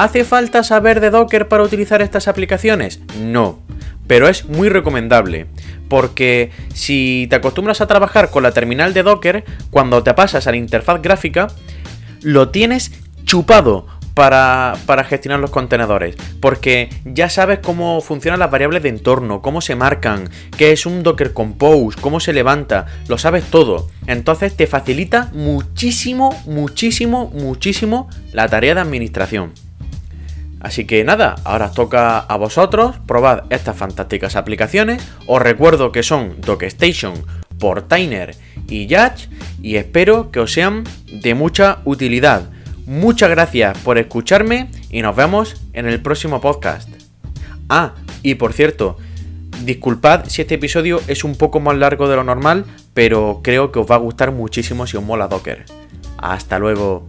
¿Hace 0.00 0.24
falta 0.24 0.64
saber 0.64 0.98
de 0.98 1.10
Docker 1.10 1.46
para 1.46 1.62
utilizar 1.62 2.00
estas 2.00 2.26
aplicaciones? 2.26 3.00
No, 3.20 3.58
pero 4.06 4.28
es 4.28 4.46
muy 4.46 4.70
recomendable, 4.70 5.44
porque 5.90 6.50
si 6.72 7.26
te 7.28 7.36
acostumbras 7.36 7.82
a 7.82 7.86
trabajar 7.86 8.30
con 8.30 8.42
la 8.42 8.52
terminal 8.52 8.94
de 8.94 9.02
Docker, 9.02 9.44
cuando 9.68 10.02
te 10.02 10.14
pasas 10.14 10.46
a 10.46 10.52
la 10.52 10.56
interfaz 10.56 11.02
gráfica, 11.02 11.48
lo 12.22 12.48
tienes 12.48 12.92
chupado 13.24 13.88
para, 14.14 14.74
gestionar 15.06 15.38
los 15.38 15.50
contenedores. 15.50 16.16
Porque 16.40 16.88
ya 17.04 17.28
sabes 17.28 17.58
cómo 17.58 18.00
funcionan 18.00 18.40
las 18.40 18.50
variables 18.50 18.82
de 18.82 18.88
entorno, 18.88 19.42
cómo 19.42 19.60
se 19.60 19.76
marcan, 19.76 20.30
qué 20.56 20.72
es 20.72 20.86
un 20.86 21.02
Docker 21.02 21.34
Compose, 21.34 22.00
cómo 22.00 22.20
se 22.20 22.32
levanta, 22.32 22.86
lo 23.06 23.18
sabes 23.18 23.44
todo. 23.50 23.90
Entonces 24.06 24.56
te 24.56 24.66
facilita 24.66 25.28
muchísimo, 25.34 26.34
muchísimo, 26.46 27.30
muchísimo 27.34 28.08
la 28.32 28.48
tarea 28.48 28.74
de 28.74 28.80
administración. 28.80 29.52
Así 30.60 30.84
que 30.84 31.02
nada, 31.04 31.36
ahora 31.44 31.72
toca 31.72 32.18
a 32.18 32.36
vosotros, 32.36 32.96
probad 33.06 33.44
estas 33.50 33.76
fantásticas 33.76 34.36
aplicaciones. 34.36 35.02
Os 35.26 35.40
recuerdo 35.40 35.90
que 35.90 36.02
son 36.02 36.40
DocStation, 36.40 37.14
Portainer 37.58 38.36
y 38.68 38.86
Yacht 38.86 39.30
y 39.62 39.76
espero 39.76 40.30
que 40.30 40.40
os 40.40 40.52
sean 40.52 40.84
de 41.10 41.34
mucha 41.34 41.78
utilidad. 41.84 42.50
Muchas 42.86 43.30
gracias 43.30 43.78
por 43.78 43.98
escucharme 43.98 44.70
y 44.90 45.02
nos 45.02 45.16
vemos 45.16 45.56
en 45.72 45.86
el 45.86 46.00
próximo 46.00 46.40
podcast. 46.40 46.88
Ah, 47.68 47.94
y 48.22 48.34
por 48.34 48.52
cierto, 48.52 48.98
disculpad 49.64 50.24
si 50.26 50.42
este 50.42 50.56
episodio 50.56 51.00
es 51.06 51.24
un 51.24 51.36
poco 51.36 51.60
más 51.60 51.76
largo 51.76 52.08
de 52.08 52.16
lo 52.16 52.24
normal, 52.24 52.64
pero 52.92 53.40
creo 53.42 53.72
que 53.72 53.78
os 53.78 53.90
va 53.90 53.94
a 53.94 53.98
gustar 53.98 54.32
muchísimo 54.32 54.86
si 54.86 54.96
os 54.96 55.04
mola 55.04 55.28
Docker. 55.28 55.64
Hasta 56.18 56.58
luego. 56.58 57.06